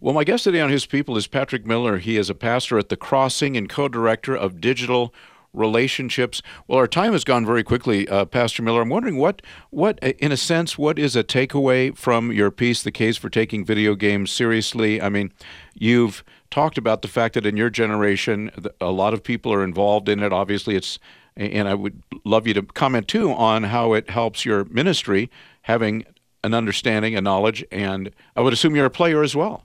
Well, 0.00 0.14
my 0.14 0.24
guest 0.24 0.44
today 0.44 0.60
on 0.60 0.70
His 0.70 0.86
People 0.86 1.16
is 1.16 1.26
Patrick 1.26 1.66
Miller. 1.66 1.98
He 1.98 2.16
is 2.16 2.28
a 2.28 2.34
pastor 2.34 2.78
at 2.78 2.88
The 2.88 2.96
Crossing 2.96 3.56
and 3.56 3.68
co 3.68 3.88
director 3.88 4.34
of 4.34 4.60
digital 4.60 5.14
relationships. 5.54 6.42
Well, 6.66 6.78
our 6.78 6.88
time 6.88 7.12
has 7.12 7.24
gone 7.24 7.46
very 7.46 7.62
quickly, 7.62 8.08
uh, 8.08 8.24
Pastor 8.24 8.62
Miller. 8.62 8.82
I'm 8.82 8.88
wondering 8.88 9.16
what, 9.16 9.40
what, 9.70 9.98
in 10.00 10.32
a 10.32 10.36
sense, 10.36 10.76
what 10.76 10.98
is 10.98 11.16
a 11.16 11.24
takeaway 11.24 11.96
from 11.96 12.32
your 12.32 12.50
piece, 12.50 12.82
"The 12.82 12.90
Case 12.90 13.16
for 13.16 13.30
Taking 13.30 13.64
Video 13.64 13.94
Games 13.94 14.30
Seriously"? 14.30 15.00
I 15.00 15.08
mean, 15.08 15.32
you've 15.74 16.24
talked 16.54 16.78
about 16.78 17.02
the 17.02 17.08
fact 17.08 17.34
that 17.34 17.44
in 17.44 17.56
your 17.56 17.68
generation, 17.68 18.48
a 18.80 18.92
lot 18.92 19.12
of 19.12 19.24
people 19.24 19.52
are 19.52 19.64
involved 19.64 20.08
in 20.08 20.22
it. 20.22 20.32
Obviously, 20.32 20.76
it's 20.76 21.00
and 21.36 21.66
I 21.66 21.74
would 21.74 22.00
love 22.24 22.46
you 22.46 22.54
to 22.54 22.62
comment 22.62 23.08
too 23.08 23.32
on 23.32 23.64
how 23.64 23.92
it 23.92 24.08
helps 24.08 24.44
your 24.44 24.64
ministry 24.66 25.30
having 25.62 26.04
an 26.44 26.54
understanding, 26.54 27.16
a 27.16 27.20
knowledge, 27.20 27.64
and 27.72 28.12
I 28.36 28.40
would 28.40 28.52
assume 28.52 28.76
you're 28.76 28.86
a 28.86 28.90
player 28.90 29.24
as 29.24 29.34
well. 29.34 29.64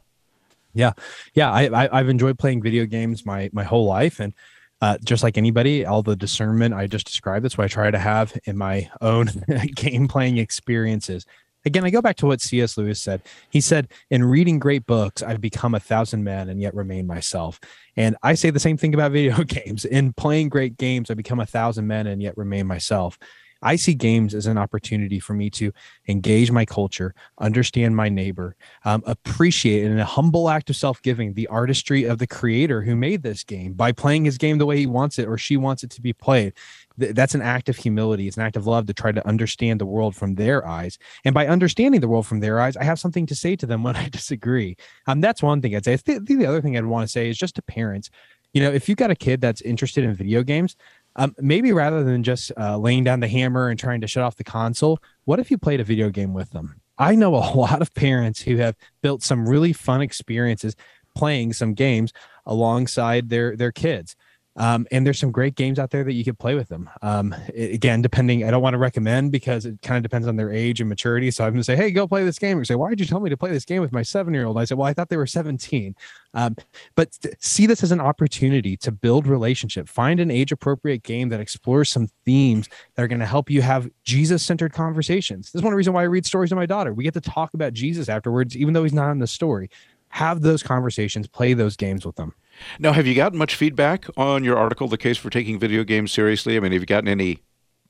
Yeah, 0.74 0.94
yeah, 1.36 1.52
I, 1.52 1.96
have 1.96 2.10
enjoyed 2.10 2.40
playing 2.40 2.64
video 2.64 2.88
games 2.88 3.24
my 3.24 3.52
my 3.54 3.64
whole 3.64 3.86
life, 3.86 4.20
and 4.20 4.34
uh, 4.82 4.98
just 5.04 5.22
like 5.22 5.38
anybody, 5.38 5.86
all 5.86 6.02
the 6.02 6.16
discernment 6.16 6.74
I 6.74 6.88
just 6.88 7.06
described. 7.06 7.46
That's 7.46 7.56
what 7.56 7.66
I 7.66 7.68
try 7.68 7.92
to 7.92 8.00
have 8.00 8.36
in 8.46 8.58
my 8.58 8.90
own 9.00 9.30
game 9.76 10.08
playing 10.08 10.40
experiences. 10.40 11.28
Again, 11.66 11.84
I 11.84 11.90
go 11.90 12.02
back 12.02 12.16
to 12.18 12.26
what 12.26 12.42
C.S. 12.42 12.78
Lewis 12.78 13.02
said. 13.02 13.22
He 13.50 13.60
said, 13.60 13.90
In 14.10 14.24
reading 14.24 14.60
great 14.60 14.86
books, 14.86 15.22
I've 15.22 15.42
become 15.42 15.76
a 15.76 15.80
thousand 15.80 16.24
men 16.24 16.50
and 16.50 16.62
yet 16.62 16.74
remain 16.74 17.06
myself. 17.06 17.60
And 17.98 18.16
I 18.24 18.36
say 18.36 18.50
the 18.50 18.60
same 18.60 18.78
thing 18.78 18.94
about 18.94 19.12
video 19.12 19.44
games. 19.44 19.84
In 19.84 20.14
playing 20.14 20.50
great 20.50 20.78
games, 20.78 21.12
I 21.12 21.16
become 21.16 21.40
a 21.40 21.46
thousand 21.46 21.88
men 21.88 22.08
and 22.08 22.22
yet 22.22 22.38
remain 22.38 22.66
myself. 22.66 23.18
I 23.62 23.76
see 23.76 23.94
games 23.94 24.34
as 24.34 24.46
an 24.46 24.58
opportunity 24.58 25.20
for 25.20 25.34
me 25.34 25.50
to 25.52 25.72
engage 26.08 26.52
my 26.52 26.66
culture, 26.66 27.14
understand 27.40 27.96
my 27.96 28.10
neighbor, 28.10 28.56
um, 28.86 29.04
appreciate 29.06 29.84
in 29.84 30.00
a 30.00 30.06
humble 30.06 30.50
act 30.50 30.70
of 30.70 30.76
self 30.76 31.02
giving 31.02 31.34
the 31.34 31.48
artistry 31.48 32.04
of 32.06 32.20
the 32.20 32.28
creator 32.28 32.82
who 32.82 32.96
made 32.96 33.24
this 33.24 33.44
game 33.44 33.74
by 33.74 33.92
playing 33.92 34.26
his 34.26 34.38
game 34.38 34.58
the 34.58 34.66
way 34.66 34.78
he 34.78 34.86
wants 34.86 35.20
it 35.20 35.28
or 35.28 35.38
she 35.38 35.58
wants 35.58 35.84
it 35.84 35.90
to 35.92 36.02
be 36.02 36.14
played. 36.14 36.54
Th- 37.00 37.14
that's 37.14 37.36
an 37.36 37.42
act 37.42 37.70
of 37.70 37.76
humility. 37.76 38.28
It's 38.28 38.38
an 38.38 38.44
act 38.44 38.56
of 38.56 38.68
love 38.68 38.86
to 38.88 38.94
try 38.94 39.12
to 39.12 39.28
understand 39.28 39.80
the 39.80 39.86
world 39.86 40.16
from 40.16 40.36
their 40.36 40.66
eyes. 40.66 40.98
And 41.26 41.34
by 41.34 41.48
understanding 41.48 42.02
the 42.02 42.08
world 42.08 42.28
from 42.28 42.40
their 42.40 42.60
eyes, 42.60 42.78
I 42.78 42.84
have 42.84 43.00
something 43.00 43.26
to 43.28 43.36
say 43.36 43.56
to 43.58 43.66
them 43.66 43.84
when 43.90 43.96
I 43.96 44.10
disagree. 44.10 44.78
Um, 45.08 45.22
that's 45.22 45.44
one 45.44 45.62
thing 45.62 45.76
I'd 45.76 45.86
say. 45.86 45.94
I 45.94 45.98
think 45.98 46.28
the 46.28 46.46
other 46.46 46.62
thing 46.62 46.78
I'd 46.78 46.86
want 46.86 47.08
to 47.08 47.12
say 47.12 47.30
is 47.30 47.38
just 47.38 47.56
to 47.56 47.62
parents 47.62 48.10
you 48.54 48.62
know, 48.62 48.72
if 48.72 48.90
you've 48.90 48.98
got 48.98 49.12
a 49.12 49.16
kid 49.16 49.42
that's 49.42 49.62
interested 49.62 50.04
in 50.04 50.14
video 50.16 50.44
games, 50.44 50.76
um, 51.20 51.36
maybe 51.38 51.74
rather 51.74 52.02
than 52.02 52.24
just 52.24 52.50
uh, 52.58 52.78
laying 52.78 53.04
down 53.04 53.20
the 53.20 53.28
hammer 53.28 53.68
and 53.68 53.78
trying 53.78 54.00
to 54.02 54.08
shut 54.08 54.24
off 54.24 54.38
the 54.38 54.44
console, 54.44 55.00
what 55.26 55.38
if 55.38 55.52
you 55.52 55.58
played 55.58 55.82
a 55.82 55.84
video 55.84 56.10
game 56.10 56.34
with 56.34 56.52
them? 56.52 56.80
I 56.98 57.16
know 57.16 57.36
a 57.36 57.44
lot 57.56 57.82
of 57.82 57.94
parents 57.94 58.42
who 58.42 58.56
have 58.58 58.76
built 59.04 59.22
some 59.22 59.48
really 59.48 59.74
fun 59.74 60.02
experiences 60.02 60.76
playing 61.16 61.52
some 61.54 61.74
games 61.74 62.14
alongside 62.46 63.30
their 63.30 63.56
their 63.58 63.74
kids. 63.74 64.16
Um, 64.60 64.86
and 64.92 65.06
there's 65.06 65.18
some 65.18 65.32
great 65.32 65.56
games 65.56 65.80
out 65.80 65.90
there 65.90 66.04
that 66.04 66.12
you 66.12 66.26
could 66.26 66.38
play 66.38 66.54
with 66.54 66.68
them. 66.68 66.90
Um, 67.02 67.34
again, 67.56 68.02
depending, 68.02 68.44
I 68.44 68.52
don't 68.52 68.62
want 68.62 68.74
to 68.74 68.78
recommend 68.78 69.32
because 69.32 69.66
it 69.66 69.82
kind 69.82 69.96
of 69.96 70.04
depends 70.04 70.28
on 70.28 70.36
their 70.36 70.52
age 70.52 70.82
and 70.82 70.90
maturity. 70.90 71.32
So 71.32 71.46
I'm 71.46 71.52
going 71.52 71.62
to 71.62 71.64
say, 71.64 71.78
hey, 71.78 71.92
go 71.92 72.06
play 72.06 72.26
this 72.26 72.38
game. 72.38 72.60
Or 72.60 72.66
say, 72.66 72.76
why 72.76 72.90
did 72.90 73.00
you 73.00 73.06
tell 73.06 73.22
me 73.22 73.30
to 73.30 73.38
play 73.38 73.52
this 73.52 73.64
game 73.64 73.82
with 73.82 73.94
my 73.94 74.04
seven 74.04 74.34
year 74.34 74.46
old? 74.46 74.58
I 74.58 74.66
said, 74.66 74.78
well, 74.78 74.88
I 74.88 74.94
thought 74.94 75.08
they 75.08 75.16
were 75.16 75.26
17. 75.26 75.96
Um, 76.34 76.58
but 76.96 77.18
see 77.40 77.68
this 77.68 77.84
as 77.84 77.94
an 77.94 78.02
opportunity 78.02 78.76
to 78.78 78.92
build 78.92 79.28
relationship. 79.28 79.88
Find 79.88 80.20
an 80.20 80.30
age 80.30 80.52
appropriate 80.52 81.04
game 81.04 81.30
that 81.30 81.40
explores 81.40 81.90
some 81.90 82.10
themes 82.26 82.68
that 82.96 83.04
are 83.04 83.08
going 83.08 83.20
to 83.22 83.26
help 83.26 83.50
you 83.50 83.62
have 83.62 83.90
Jesus 84.04 84.44
centered 84.44 84.74
conversations. 84.74 85.52
This 85.52 85.62
is 85.62 85.64
one 85.64 85.74
reason 85.74 85.94
why 85.94 86.02
I 86.02 86.08
read 86.08 86.26
stories 86.26 86.50
to 86.50 86.58
my 86.58 86.66
daughter. 86.66 86.94
We 86.94 87.06
get 87.06 87.14
to 87.14 87.22
talk 87.22 87.54
about 87.54 87.72
Jesus 87.72 88.10
afterwards, 88.10 88.58
even 88.58 88.74
though 88.74 88.84
he's 88.84 88.94
not 88.94 89.12
in 89.12 89.20
the 89.20 89.28
story. 89.28 89.70
Have 90.10 90.42
those 90.42 90.64
conversations, 90.64 91.28
play 91.28 91.54
those 91.54 91.78
games 91.78 92.06
with 92.06 92.18
them. 92.18 92.34
Now, 92.80 92.94
have 92.94 93.08
you 93.08 93.16
gotten 93.16 93.38
much 93.38 93.56
feedback 93.56 94.06
on 94.18 94.44
your 94.44 94.58
article, 94.58 94.88
The 94.88 94.98
Case 94.98 95.18
for 95.18 95.30
Taking 95.30 95.60
Video 95.60 95.84
Games 95.84 96.12
Seriously? 96.12 96.58
I 96.58 96.60
mean, 96.60 96.72
have 96.72 96.82
you 96.82 96.88
gotten 96.88 97.08
any 97.08 97.40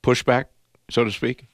pushback, 0.04 0.46
so 0.90 1.04
to 1.04 1.12
speak? 1.12 1.48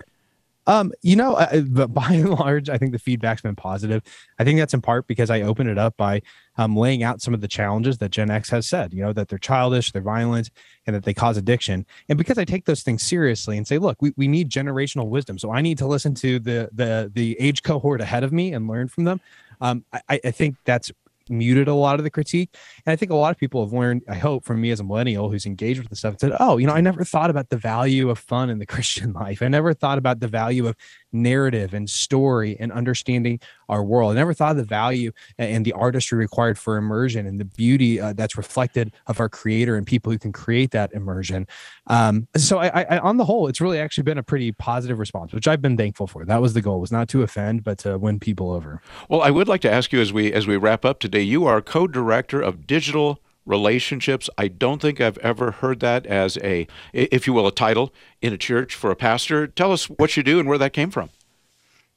Um, 0.67 0.91
you 1.01 1.15
know, 1.15 1.38
but 1.67 1.88
by 1.93 2.10
and 2.12 2.30
large, 2.30 2.69
I 2.69 2.78
think 2.78 2.91
the 2.91 2.99
feedback's 2.99 3.41
been 3.41 3.56
positive. 3.56 4.01
I 4.39 4.43
think 4.43 4.60
that's 4.60 4.73
in 4.73 4.82
part 4.82 5.08
because 5.08 5.30
I 5.30 5.41
open 5.41 5.67
it 5.67 5.78
up 5.78 5.95
by 5.97 6.21
um, 6.58 6.75
laying 6.75 7.04
out 7.04 7.21
some 7.21 7.34
of 7.34 7.41
the 7.41 7.47
challenges 7.47 7.97
that 7.99 8.10
Gen 8.10 8.32
X 8.32 8.49
has 8.49 8.67
said. 8.67 8.93
You 8.93 9.04
know, 9.04 9.13
that 9.13 9.28
they're 9.28 9.38
childish, 9.38 9.91
they're 9.91 10.01
violent, 10.01 10.49
and 10.88 10.95
that 10.95 11.04
they 11.04 11.13
cause 11.13 11.38
addiction. 11.38 11.86
And 12.10 12.17
because 12.17 12.38
I 12.38 12.45
take 12.45 12.65
those 12.65 12.82
things 12.82 13.04
seriously 13.04 13.58
and 13.58 13.67
say, 13.67 13.78
look, 13.78 14.01
we, 14.01 14.13
we 14.17 14.28
need 14.28 14.49
generational 14.49 15.08
wisdom, 15.08 15.38
so 15.38 15.51
I 15.51 15.62
need 15.62 15.78
to 15.80 15.88
listen 15.88 16.15
to 16.15 16.39
the 16.39 16.69
the 16.71 17.12
the 17.13 17.39
age 17.39 17.63
cohort 17.63 18.01
ahead 18.01 18.23
of 18.23 18.34
me 18.34 18.54
and 18.54 18.67
learn 18.67 18.88
from 18.88 19.04
them. 19.04 19.21
Um, 19.62 19.86
I, 19.93 20.19
I 20.23 20.32
think 20.32 20.58
that's 20.65 20.91
muted 21.29 21.67
a 21.67 21.73
lot 21.73 21.99
of 21.99 22.03
the 22.03 22.09
critique. 22.09 22.55
And 22.85 22.91
I 22.91 22.95
think 22.95 23.11
a 23.11 23.15
lot 23.15 23.31
of 23.31 23.38
people 23.38 23.63
have 23.63 23.73
learned, 23.73 24.03
I 24.09 24.15
hope, 24.15 24.45
from 24.45 24.61
me 24.61 24.71
as 24.71 24.79
a 24.79 24.83
millennial 24.83 25.29
who's 25.29 25.45
engaged 25.45 25.79
with 25.79 25.89
the 25.89 25.95
stuff 25.95 26.13
and 26.13 26.19
said, 26.19 26.38
oh, 26.39 26.57
you 26.57 26.67
know, 26.67 26.73
I 26.73 26.81
never 26.81 27.03
thought 27.03 27.29
about 27.29 27.49
the 27.49 27.57
value 27.57 28.09
of 28.09 28.19
fun 28.19 28.49
in 28.49 28.59
the 28.59 28.65
Christian 28.75 29.13
life. 29.13 29.41
I 29.41 29.47
never 29.47 29.73
thought 29.73 29.97
about 29.97 30.19
the 30.19 30.27
value 30.27 30.67
of 30.67 30.75
narrative 31.11 31.73
and 31.73 31.89
story 31.89 32.57
and 32.59 32.71
understanding 32.71 33.39
our 33.69 33.83
world. 33.83 34.11
I 34.11 34.15
never 34.15 34.33
thought 34.33 34.51
of 34.51 34.57
the 34.57 34.63
value 34.63 35.11
and 35.37 35.65
the 35.65 35.73
artistry 35.73 36.17
required 36.17 36.57
for 36.57 36.77
immersion 36.77 37.25
and 37.25 37.39
the 37.39 37.45
beauty 37.45 37.99
uh, 37.99 38.13
that's 38.13 38.37
reflected 38.37 38.93
of 39.07 39.19
our 39.19 39.29
creator 39.29 39.75
and 39.75 39.87
people 39.87 40.11
who 40.11 40.17
can 40.17 40.31
create 40.31 40.71
that 40.71 40.91
immersion. 40.93 41.47
Um, 41.87 42.27
so 42.35 42.59
I, 42.59 42.81
I, 42.81 42.97
on 42.99 43.17
the 43.17 43.25
whole, 43.25 43.47
it's 43.47 43.61
really 43.61 43.79
actually 43.79 44.03
been 44.03 44.17
a 44.17 44.23
pretty 44.23 44.51
positive 44.51 44.99
response, 44.99 45.33
which 45.33 45.47
I've 45.47 45.61
been 45.61 45.77
thankful 45.77 46.07
for. 46.07 46.25
That 46.25 46.41
was 46.41 46.53
the 46.53 46.61
goal 46.61 46.79
was 46.79 46.91
not 46.91 47.07
to 47.09 47.23
offend, 47.23 47.63
but 47.63 47.77
to 47.79 47.97
win 47.97 48.19
people 48.19 48.51
over. 48.51 48.81
Well, 49.09 49.21
I 49.21 49.31
would 49.31 49.47
like 49.47 49.61
to 49.61 49.71
ask 49.71 49.91
you 49.93 50.01
as 50.01 50.11
we, 50.11 50.31
as 50.33 50.47
we 50.47 50.57
wrap 50.57 50.85
up 50.85 50.99
today, 50.99 51.21
you 51.21 51.45
are 51.45 51.61
co-director 51.61 52.41
of 52.41 52.67
digital 52.67 53.19
relationships. 53.45 54.29
I 54.38 54.47
don't 54.47 54.81
think 54.81 54.99
I've 54.99 55.17
ever 55.19 55.51
heard 55.51 55.79
that 55.81 56.05
as 56.05 56.38
a, 56.43 56.67
if 56.93 57.27
you 57.27 57.34
will, 57.34 57.47
a 57.47 57.51
title 57.51 57.93
in 58.21 58.34
a 58.34 58.38
church 58.38 58.75
for 58.75 58.91
a 58.91 58.95
pastor. 58.95 59.47
Tell 59.47 59.71
us 59.71 59.86
what 59.86 60.17
you 60.17 60.23
do 60.23 60.39
and 60.39 60.47
where 60.49 60.58
that 60.58 60.73
came 60.73 60.91
from. 60.91 61.10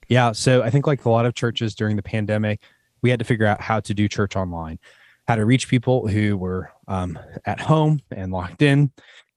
Yeah. 0.09 0.33
So 0.33 0.63
I 0.63 0.71
think, 0.71 0.87
like 0.87 1.05
a 1.05 1.11
lot 1.11 1.27
of 1.27 1.35
churches 1.35 1.75
during 1.75 1.97
the 1.97 2.03
pandemic, 2.03 2.63
we 3.03 3.11
had 3.11 3.19
to 3.19 3.25
figure 3.25 3.47
out 3.47 3.61
how 3.61 3.81
to 3.81 3.95
do 3.95 4.09
church 4.09 4.37
online, 4.37 4.79
how 5.27 5.37
to 5.37 5.45
reach 5.45 5.69
people 5.69 6.09
who 6.09 6.37
were 6.37 6.71
um, 6.89 7.19
at 7.45 7.61
home 7.61 8.01
and 8.11 8.33
locked 8.33 8.63
in. 8.63 8.91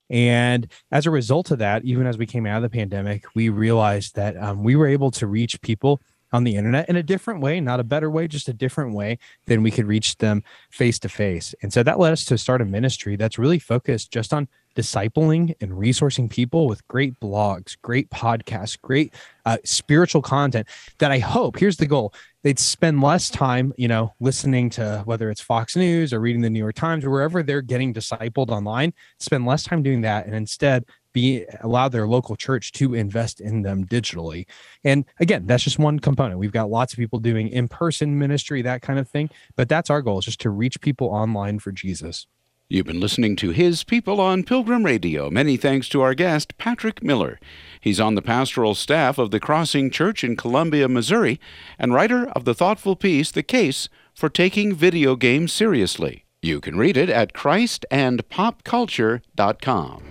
And 0.10 0.67
as 0.91 1.06
a 1.06 1.12
result 1.12 1.52
of 1.52 1.60
that, 1.60 1.86
even 1.86 2.06
as 2.06 2.17
we 2.17 2.26
came 2.26 2.45
out 2.45 2.58
of 2.58 2.63
the 2.63 2.78
pandemic, 2.78 3.26
we 3.34 3.50
realized 3.50 4.15
that 4.15 4.36
um, 4.38 4.63
we 4.63 4.76
were 4.76 4.88
able 4.88 5.12
to 5.12 5.28
reach 5.28 5.62
people 5.62 6.02
on 6.32 6.44
the 6.44 6.56
internet 6.56 6.88
in 6.89 6.96
a 6.96 7.04
different 7.04 7.41
way, 7.41 7.60
not 7.60 7.80
a 7.80 7.84
better 7.84 8.10
way, 8.10 8.28
just 8.28 8.48
a 8.48 8.54
different 8.54 8.94
way 8.94 9.17
than 9.48 9.63
we 9.63 9.72
could 9.72 9.86
reach 9.86 10.17
them 10.17 10.44
face 10.70 11.00
to 11.00 11.10
face. 11.10 11.54
And 11.62 11.72
so 11.72 11.84
that 11.84 12.00
led 12.00 12.13
us 12.13 12.26
to 12.26 12.38
start 12.38 12.62
a 12.62 12.65
ministry 12.65 13.15
that's 13.15 13.38
really 13.38 13.60
focused 13.60 14.12
just 14.12 14.34
on 14.34 14.48
discipling 14.76 15.54
and 15.62 15.72
resourcing 15.72 16.30
people 16.30 16.67
with 16.67 16.88
great 16.88 17.20
blogs, 17.20 17.76
great 17.82 18.10
podcasts, 18.10 18.80
great 18.80 19.13
uh, 19.46 19.58
spiritual 19.65 20.22
content 20.22 20.67
that 21.00 21.12
I 21.12 21.20
hope, 21.20 21.60
here's 21.60 21.78
the 21.78 21.86
goal, 21.86 22.13
they'd 22.44 22.60
spend 22.60 23.02
less 23.02 23.30
time, 23.30 23.74
you 23.78 23.88
know, 23.88 24.13
listening 24.20 24.70
to 24.72 25.02
whether 25.06 25.30
it's 25.30 25.41
Fox 25.41 25.76
News 25.76 26.13
or 26.13 26.20
reading 26.20 26.41
the 26.41 26.50
New 26.50 26.60
York 26.60 26.76
Times 26.76 27.04
or 27.04 27.10
wherever 27.10 27.44
they're 27.44 27.62
getting 27.62 27.94
discipled 27.94 28.50
online, 28.50 28.94
spend 29.20 29.46
less 29.46 29.63
time 29.63 29.84
doing 29.84 30.02
that 30.02 30.26
and 30.26 30.36
instead 30.36 30.86
be 31.13 31.45
allow 31.62 31.89
their 31.89 32.08
local 32.08 32.36
church 32.36 32.71
to 32.74 32.93
invest 32.93 33.41
in 33.41 33.62
them 33.62 33.86
digitally. 33.86 34.45
And 34.84 35.06
again, 35.19 35.45
that's 35.45 35.63
just 35.63 35.80
one 35.80 36.00
component. 36.00 36.39
We've 36.39 36.52
got 36.52 36.69
lots 36.69 36.93
of 36.93 37.00
people 37.00 37.19
doing 37.19 37.47
in-person 37.47 38.17
ministry, 38.17 38.62
that 38.62 38.82
kind 38.82 39.00
of 39.00 39.10
thing, 39.10 39.30
but 39.56 39.69
that's 39.69 39.89
our 39.89 40.02
goal 40.02 40.19
is 40.19 40.26
just 40.26 40.41
to 40.41 40.50
reach 40.50 40.82
people 40.82 41.08
online 41.08 41.60
for 41.60 41.71
Jesus. 41.71 42.28
You've 42.69 42.86
been 42.86 43.02
listening 43.02 43.36
to 43.36 43.50
His 43.50 43.84
People 43.84 44.21
on 44.21 44.45
Pilgrim 44.45 44.86
Radio. 44.86 45.30
Many 45.30 45.58
thanks 45.58 45.89
to 45.89 46.02
our 46.02 46.13
guest, 46.13 46.58
Patrick 46.58 47.04
Miller. 47.04 47.38
He's 47.82 48.00
on 48.00 48.15
the 48.15 48.21
pastoral 48.21 48.76
staff 48.76 49.17
of 49.17 49.32
the 49.32 49.41
Crossing 49.41 49.91
Church 49.91 50.24
in 50.24 50.38
Columbia, 50.38 50.88
Missouri, 50.88 51.38
and 51.78 51.93
writer 51.93 52.30
of 52.30 52.45
the 52.45 52.54
thoughtful 52.54 52.95
piece, 52.95 53.30
The 53.30 53.43
Case 53.43 53.89
for 54.15 54.30
Taking 54.30 54.74
Video 54.74 55.17
Games 55.17 55.52
Seriously. 55.52 56.24
You 56.41 56.62
can 56.62 56.78
read 56.78 56.95
it 56.95 57.10
at 57.10 57.34
christandpopculture.com. 57.34 60.11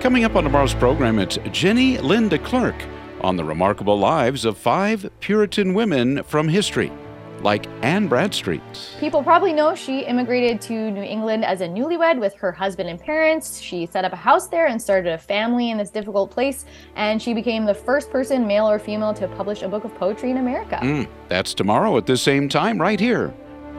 Coming 0.00 0.24
up 0.24 0.36
on 0.36 0.44
tomorrow's 0.44 0.74
program, 0.74 1.18
it's 1.18 1.38
Jenny-Lyn 1.50 2.28
de 2.28 2.38
Klerk 2.38 2.76
on 3.22 3.36
the 3.36 3.42
remarkable 3.42 3.98
lives 3.98 4.44
of 4.44 4.56
five 4.58 5.10
Puritan 5.20 5.72
women 5.72 6.22
from 6.22 6.48
history, 6.48 6.92
like 7.40 7.66
Anne 7.82 8.06
Bradstreet. 8.06 8.62
People 9.00 9.22
probably 9.22 9.54
know 9.54 9.74
she 9.74 10.00
immigrated 10.00 10.60
to 10.60 10.90
New 10.90 11.02
England 11.02 11.44
as 11.44 11.62
a 11.62 11.66
newlywed 11.66 12.20
with 12.20 12.34
her 12.34 12.52
husband 12.52 12.90
and 12.90 13.00
parents. 13.00 13.58
She 13.58 13.86
set 13.86 14.04
up 14.04 14.12
a 14.12 14.16
house 14.16 14.48
there 14.48 14.66
and 14.66 14.80
started 14.80 15.12
a 15.12 15.18
family 15.18 15.70
in 15.70 15.78
this 15.78 15.90
difficult 15.90 16.30
place, 16.30 16.66
and 16.94 17.20
she 17.20 17.32
became 17.32 17.64
the 17.64 17.74
first 17.74 18.10
person, 18.10 18.46
male 18.46 18.68
or 18.68 18.78
female, 18.78 19.14
to 19.14 19.26
publish 19.28 19.62
a 19.62 19.68
book 19.68 19.84
of 19.84 19.94
poetry 19.94 20.30
in 20.30 20.36
America. 20.36 20.78
Mm, 20.82 21.08
that's 21.28 21.54
tomorrow 21.54 21.96
at 21.96 22.06
the 22.06 22.18
same 22.18 22.48
time, 22.48 22.80
right 22.80 23.00
here 23.00 23.34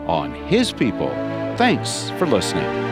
on 0.08 0.34
His 0.47 0.73
People. 0.73 1.10
Thanks 1.58 2.10
for 2.17 2.25
listening. 2.25 2.87